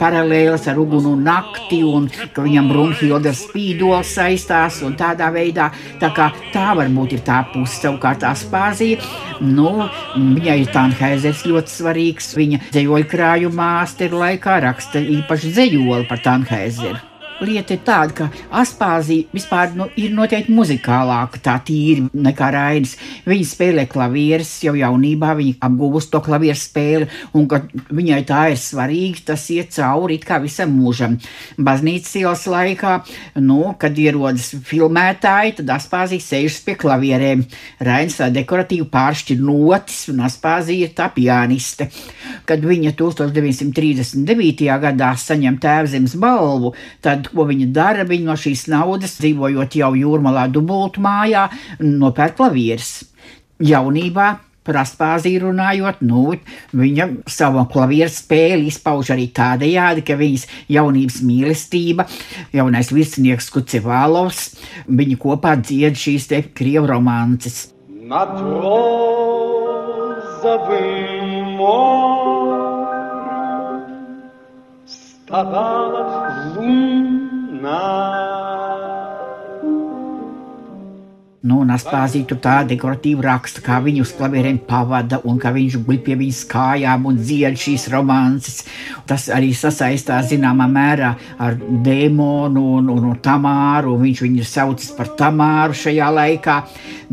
paralēlas 0.00 0.66
ar 0.70 0.80
uguni 0.82 1.12
un 1.12 1.24
nakti, 1.26 1.80
un 1.86 2.08
ka 2.34 2.44
viņam 2.44 2.70
Brunhilda 2.72 3.32
spīdols 3.36 4.16
saistās 4.18 4.82
un 4.86 4.96
tādā 4.98 5.30
veidā. 5.34 5.70
Tā, 6.02 6.10
tā 6.52 6.66
varbūt 6.78 7.16
ir 7.16 7.24
tā 7.26 7.42
puse, 7.52 7.78
savukārt 7.80 8.24
tā 8.24 8.34
spāzija. 8.36 9.00
Nu, 9.40 9.86
viņai 10.16 10.60
ir 10.64 10.72
Tanhaizers 10.74 11.46
ļoti 11.46 11.76
svarīgs. 11.78 12.32
Viņa 12.38 12.62
dzējoļu 12.70 13.10
krājumā 13.12 13.72
masteru 13.80 14.22
laikā 14.22 14.60
raksta 14.64 15.02
īpaši 15.18 15.52
dzējoli 15.56 16.08
par 16.10 16.24
Tanhaizeru 16.24 17.15
lieta 17.44 17.74
ir 17.76 17.82
tāda, 17.84 18.14
ka 18.16 18.26
Aspāzija 18.60 19.28
vispār 19.34 19.74
nu, 19.76 19.88
ir 19.98 20.14
noteikti 20.16 20.54
muzikālāka, 20.54 21.40
tā 21.44 21.56
tīri 21.66 22.06
nekā 22.14 22.50
Rainis. 22.54 22.96
Viņa 23.26 23.48
spēlē 23.50 23.86
klavierus 23.90 24.52
jau 24.64 24.74
jaunībā, 24.78 25.34
viņa 25.36 25.58
apgūst 25.66 26.12
to 26.12 26.22
klavieru 26.24 26.58
spēli, 26.58 27.08
un 27.36 27.48
ka 27.50 27.62
viņai 27.90 28.22
tā 28.28 28.42
ir 28.54 28.60
svarīgi, 28.60 29.24
tas 29.30 29.44
iet 29.52 29.74
cauri 29.76 30.16
it 30.16 30.26
kā 30.28 30.38
visam 30.42 30.72
mūžam. 30.76 31.18
Baznīcas 31.58 32.14
ielas 32.20 32.46
laikā, 32.50 32.94
nu, 33.44 33.60
kad 33.80 33.98
ierodas 34.00 34.52
filmētāji, 34.66 35.58
tad 35.60 35.74
Aspāzija 35.76 36.24
sēžas 36.24 36.62
pie 36.66 36.76
klavierēm. 36.80 37.44
Rainis 37.84 38.20
tā 38.20 38.30
dekoratīvi 38.34 38.88
pāršķir 38.92 39.42
notis, 39.44 40.06
un 40.12 40.24
Aspāzija 40.26 40.88
ir 40.88 40.96
tā 40.96 41.10
pianiste. 41.14 41.90
Kad 42.48 42.64
viņa 42.64 42.94
1939. 42.96 44.66
gadā 44.86 45.12
saņem 45.20 45.60
tēvzemes 45.62 46.16
balvu, 46.20 46.72
tad 47.04 47.25
tad, 47.25 47.31
ko 47.33 47.47
viņa 47.49 47.67
dara, 47.73 48.05
viņa 48.07 48.29
no 48.29 48.37
šīs 48.39 48.67
naudas, 48.71 49.17
dzīvojot 49.21 49.75
jau 49.81 49.91
jūrmalā 49.97 50.47
dubultu 50.53 51.03
mājā, 51.03 51.47
nopērk 51.81 52.37
klavierus. 52.39 52.93
Jaunībā 53.61 54.29
par 54.65 54.77
aspāziju 54.83 55.47
runājot, 55.47 56.03
nu, 56.05 56.35
viņa 56.77 57.07
savu 57.29 57.65
klavieru 57.73 58.13
spēli 58.13 58.69
izpauž 58.69 59.09
arī 59.15 59.27
tādējādi, 59.33 60.05
ka 60.05 60.17
viņas 60.19 60.47
jaunības 60.69 61.19
mīlestība, 61.25 62.05
jaunais 62.53 62.93
virsnieks 62.93 63.49
Kucevālovs, 63.53 64.47
viņi 64.85 65.17
kopā 65.21 65.57
dzied 65.65 65.97
šīs 65.97 66.29
te 66.29 66.45
krievu 66.53 66.93
romances. 66.93 67.71
над 68.11 68.41
розовым 68.41 69.71
морем 71.55 72.85
вставала 74.85 76.01
луна. 76.09 76.24
Nu, 81.46 81.60
un 81.62 81.70
Aspāzija 81.70 82.26
tur 82.26 82.38
tā 82.42 82.54
dekoratīvi 82.66 83.22
raksta, 83.22 83.62
kā 83.62 83.76
viņu 83.84 84.02
uz 84.02 84.12
klavierēm 84.18 84.58
pavada 84.66 85.20
un 85.28 85.36
kā 85.38 85.52
viņš 85.54 85.76
guļ 85.86 86.00
pie 86.06 86.16
viņas 86.18 86.40
kājām 86.50 87.06
un 87.10 87.20
dzied 87.20 87.60
šīs 87.60 87.86
romances. 87.92 88.64
Tas 89.06 89.28
arī 89.30 89.52
sasaistās 89.54 90.32
zināmā 90.32 90.66
mērā 90.72 91.12
ar 91.38 91.54
dēmonu 91.86 92.64
un, 92.80 92.90
un, 92.96 93.08
un 93.12 93.22
tamāru, 93.22 93.94
un 93.94 94.02
viņš 94.08 94.24
viņu 94.26 94.48
sauc 94.48 94.90
par 94.98 95.14
tamāru 95.20 95.76
šajā 95.84 96.10
laikā. 96.18 96.58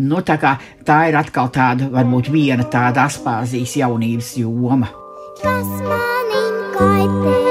Nu, 0.02 0.24
tā, 0.26 0.40
kā, 0.42 0.58
tā 0.88 1.04
ir 1.12 1.20
atkal 1.20 1.54
tāda, 1.54 1.92
varbūt 1.94 2.34
viena 2.34 2.66
tāda 2.66 3.06
Aspāzijas 3.06 3.78
jaunības 3.84 4.36
joma. 4.42 4.90
Kas 5.44 5.74
manim 5.84 6.62
kaitēja 6.74 7.43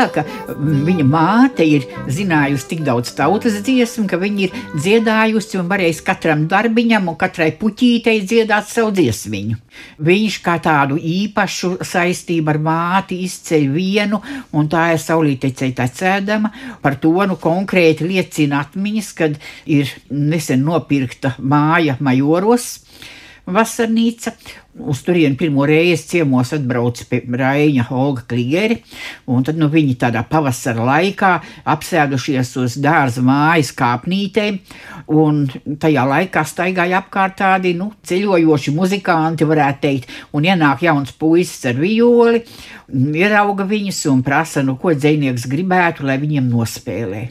tā, 0.00 0.06
ka 0.14 0.24
viņa 0.56 1.04
māte 1.06 1.64
ir 1.66 1.86
zinājusi 2.10 2.68
tik 2.72 2.82
daudz 2.86 3.12
tautas 3.16 3.58
dziesmu, 3.64 4.06
ka 4.10 4.18
viņa 4.20 4.46
ir 4.46 4.56
dziedājusi 4.74 5.60
un 5.60 5.68
varējusi 5.70 6.04
katram 6.06 6.46
darbiņam 6.50 7.10
un 7.12 7.18
katrai 7.20 7.50
puķītei 7.60 8.22
dziedāt 8.24 8.68
savu 8.70 8.94
dziesmiņu. 8.96 9.58
Viņš 10.06 10.38
kā 10.44 10.56
tādu 10.62 10.98
īpašu 10.98 11.76
saistību 11.86 12.54
ar 12.54 12.60
māti 12.64 13.20
izceļ 13.26 13.68
vienu, 13.74 14.20
un 14.56 14.68
tā 14.70 14.90
ir 14.94 15.02
saulītecei 15.02 15.72
cēdama. 15.76 16.52
Par 16.82 16.96
to 17.00 17.14
nu 17.28 17.36
konkrēti 17.40 18.08
liecina 18.08 18.64
atmiņas, 18.64 19.12
kad 19.16 19.36
ir 19.66 19.90
nesen 20.10 20.64
nopirkta 20.66 21.36
māja 21.38 21.98
majoros 22.00 22.80
vasarnīca. 23.50 24.34
Uz 24.86 25.02
turieni 25.04 25.36
pirmo 25.36 25.64
reizi 25.66 26.06
ciemos 26.08 26.52
atbrauca 26.52 27.04
Raina 27.38 27.86
Olga 27.90 28.22
Klieri, 28.28 28.78
un 29.26 29.44
tad 29.44 29.58
nu, 29.60 29.68
viņi 29.68 29.96
tādā 30.00 30.22
pavasara 30.28 30.84
laikā 30.86 31.32
apsēdušies 31.68 32.52
uz 32.62 32.76
dārza 32.80 33.22
mājas 33.24 33.72
kāpnītēm, 33.76 34.60
un 35.12 35.42
tajā 35.82 36.06
laikā 36.08 36.44
staigāja 36.46 37.02
apkārt 37.02 37.38
tādi 37.42 37.74
nu, 37.76 37.90
ceļojoši 38.06 38.74
muzikanti, 38.76 39.48
varētu 39.48 39.84
teikt, 39.84 40.14
un 40.32 40.48
ienāk 40.48 40.86
jauns 40.86 41.12
puisis 41.18 41.68
ar 41.70 41.80
violi, 41.80 42.44
ierauga 42.90 43.66
viņus 43.68 44.04
un 44.10 44.22
prasa, 44.26 44.62
nu, 44.66 44.76
ko 44.80 44.94
dzinieks 44.94 45.46
gribētu, 45.50 46.06
lai 46.06 46.18
viņiem 46.22 46.48
nospēlē. 46.50 47.26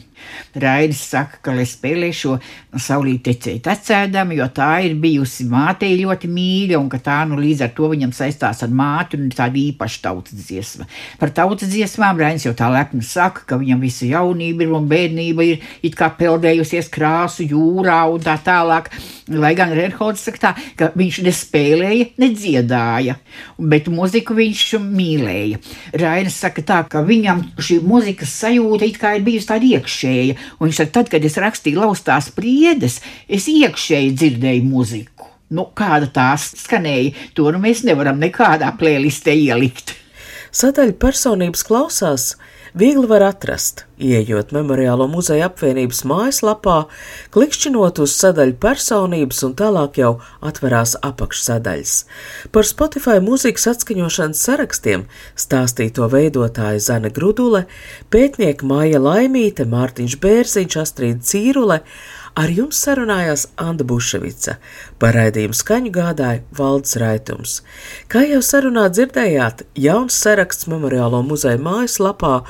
Raidis 0.60 1.00
saka, 1.12 1.38
ka, 1.44 1.54
lai 1.56 1.64
spēlē 1.68 2.10
šo 2.14 2.36
saulīti 2.76 3.30
tecēju 3.30 3.62
tecēdami, 3.64 4.36
jo 4.40 4.48
tā 4.54 4.70
ir 4.84 4.96
bijusi 5.00 5.46
mātei 5.48 5.94
ļoti 6.02 6.28
mīļa, 6.30 6.80
un 6.80 6.90
ka 6.92 7.00
tā 7.04 7.22
nu 7.28 7.39
līdz 7.40 7.64
ar 7.66 7.72
to 7.76 7.88
viņam 7.90 8.12
saistās 8.16 8.62
ar 8.64 8.72
māti 8.74 9.18
un 9.18 9.30
tāda 9.34 9.58
īpaša 9.60 10.02
tautas 10.04 10.36
dziesma. 10.36 10.86
Par 11.20 11.32
tautas 11.34 11.70
dziesmām 11.72 12.20
Rainis 12.20 12.46
jau 12.46 12.54
tā 12.56 12.70
lepni 12.72 13.02
saka, 13.06 13.44
ka 13.48 13.58
viņam 13.60 13.82
visa 13.84 14.08
jaunība 14.08 14.66
ir 14.66 14.74
un 14.76 14.88
bērnība 14.90 15.46
ir 15.46 15.64
it 15.86 15.96
kā 15.98 16.10
peldējusies 16.18 16.90
krāsu 16.92 17.46
jūrā 17.50 18.02
un 18.12 18.22
tā 18.24 18.36
tālāk. 18.44 18.90
Lai 19.30 19.52
gan 19.58 19.70
Reinholds 19.76 20.24
saka 20.26 20.42
tā, 20.42 20.52
ka 20.78 20.90
viņš 20.98 21.20
nespēlēja, 21.26 22.08
nedziedāja, 22.18 23.16
bet 23.58 23.86
muziku 23.92 24.34
viņš 24.38 24.64
mīlēja. 24.82 25.60
Rainis 26.02 26.40
saka 26.42 26.64
tā, 26.66 26.80
ka 26.90 27.04
viņam 27.06 27.44
šī 27.60 27.78
muzikas 27.86 28.34
sajūta 28.42 28.88
it 28.88 28.98
kā 29.00 29.14
ir 29.18 29.26
bijusi 29.26 29.50
tāda 29.52 29.70
iekšēja, 29.76 30.38
un 30.58 30.68
viņš 30.68 30.82
saka, 30.82 30.94
tad, 30.98 31.12
kad 31.14 31.26
es 31.26 31.38
rakstīju 31.40 31.84
laustās 31.84 32.32
priedes, 32.34 33.00
es 33.28 33.46
iekšēji 33.50 34.16
dzirdēju 34.18 34.66
muziku. 34.66 35.19
Nu, 35.50 35.64
kāda 35.74 36.06
tā 36.14 36.28
skanēja, 36.38 37.14
to 37.34 37.50
nu 37.50 37.58
mēs 37.58 37.82
nevaram 37.82 38.20
nekādā 38.22 38.70
plēlistē 38.78 39.34
ielikt. 39.34 39.96
Sadaļa 40.54 40.94
personības 41.02 41.64
klausās 41.66 42.32
viegli 42.74 43.06
var 43.10 43.22
atrast, 43.26 43.84
ieejot 43.98 44.52
Memoriālo 44.54 45.08
muzeja 45.10 45.48
apvienības 45.50 46.04
mājaslapā, 46.06 46.76
klikšķinot 47.34 47.98
uz 48.02 48.14
sadaļu 48.18 48.54
personības 48.62 49.42
un 49.46 49.56
tālāk 49.58 49.98
jau 50.02 50.12
atverās 50.46 50.96
apakšsadaļas. 51.06 51.96
Par 52.54 52.66
Spotify 52.66 53.18
mūzikas 53.22 53.66
atskaņošanas 53.74 54.44
sarakstiem 54.46 55.06
stāstīto 55.34 56.06
veidotāja 56.14 56.82
Zana 56.86 57.10
Grudule, 57.14 57.66
pētnieka 58.14 58.66
Māja 58.66 59.02
Laimīte, 59.02 59.66
Mārtiņš 59.70 60.18
Bērziņš, 60.22 60.80
Astrīda 60.84 61.26
Cīrule, 61.26 61.82
Ar 62.38 62.50
jums 62.54 62.78
sarunājās 62.84 63.48
Anna 63.58 63.84
Buševica, 63.86 64.56
par 65.02 65.16
raidījumu 65.18 65.56
skaņu 65.56 65.90
gādāja 65.94 66.44
Valdes 66.54 66.94
Raitums. 67.00 67.56
Kā 68.10 68.22
jau 68.22 68.38
sarunā 68.44 68.86
dzirdējāt, 68.92 69.64
jauns 69.74 70.18
saraksts 70.22 70.68
Memoriālo 70.70 71.24
muzeja 71.26 71.58
mājaslapā 71.58 72.44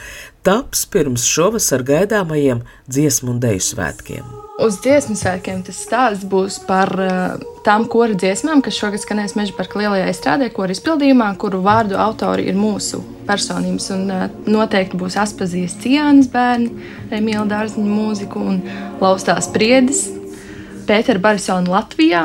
taps 0.44 0.84
pirms 0.92 1.24
šovasar 1.28 1.84
gaidāmajiem 1.88 2.60
dziesmu 2.88 3.34
un 3.34 3.40
deju 3.40 3.64
svētkiem. 3.70 4.28
Uz 4.60 4.76
dziesmu 4.84 5.16
svētkiem 5.16 5.62
tas 5.64 5.78
stāsts 5.86 6.28
būs 6.28 6.58
par 6.68 6.92
uh, 7.00 7.40
tām 7.64 7.86
kora 7.88 8.12
dziesmām, 8.12 8.60
kas 8.64 8.76
šogad 8.76 9.00
skanēs 9.00 9.36
Meža 9.38 9.56
parka 9.56 9.80
lielajā 9.80 10.10
izstrādē, 10.12 10.50
kora 10.52 10.76
izpildījumā, 10.76 11.32
kuru 11.40 11.62
vārdu 11.64 11.96
autori 11.96 12.44
ir 12.52 12.60
mūsu 12.60 13.00
personības. 13.30 13.88
Un, 13.94 14.06
uh, 14.10 14.26
noteikti 14.50 14.98
būs 15.00 15.18
Aspazijas 15.22 15.78
Cijānas 15.80 16.30
bērni, 16.32 16.70
Emīla 17.14 17.46
Dārziņa 17.50 17.90
mūziku 17.90 18.42
un 18.52 18.62
Laustās 19.00 19.48
Priedis, 19.54 20.08
Pētera 20.90 21.22
Barisona 21.22 21.78
Latvijā, 21.78 22.24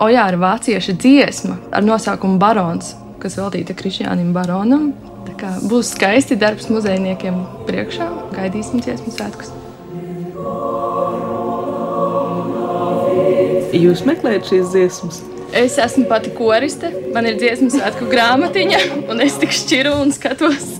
Ojāra 0.00 0.38
vācieša 0.40 0.94
dziesma 0.96 1.58
ar 1.76 1.84
nosaukumu 1.84 2.38
Barons, 2.40 2.94
kas 3.20 3.36
veltīta 3.36 3.76
Krišjānam 3.76 4.32
Baronam. 4.32 4.90
Tā 5.26 5.34
kā 5.36 5.50
būs 5.68 5.92
skaisti 5.92 6.38
darbs 6.40 6.70
muzejniekiem 6.72 7.36
priekšā. 7.68 8.06
Gaidīsim 8.32 8.80
dziesmu 8.80 9.12
svētkus. 9.12 9.52
Jūs 13.76 14.02
meklējat 14.08 14.48
šīs 14.50 14.72
dziesmas? 14.72 15.20
Es 15.52 15.78
esmu 15.82 16.04
pati 16.06 16.30
koriste, 16.30 16.90
man 17.14 17.26
ir 17.26 17.38
dziesmu 17.40 17.72
svētku 17.74 18.06
grāmatiņa, 18.10 18.78
un 19.10 19.22
es 19.24 19.38
tik 19.42 19.50
šķiru 19.54 19.96
un 19.98 20.14
skatos. 20.14 20.79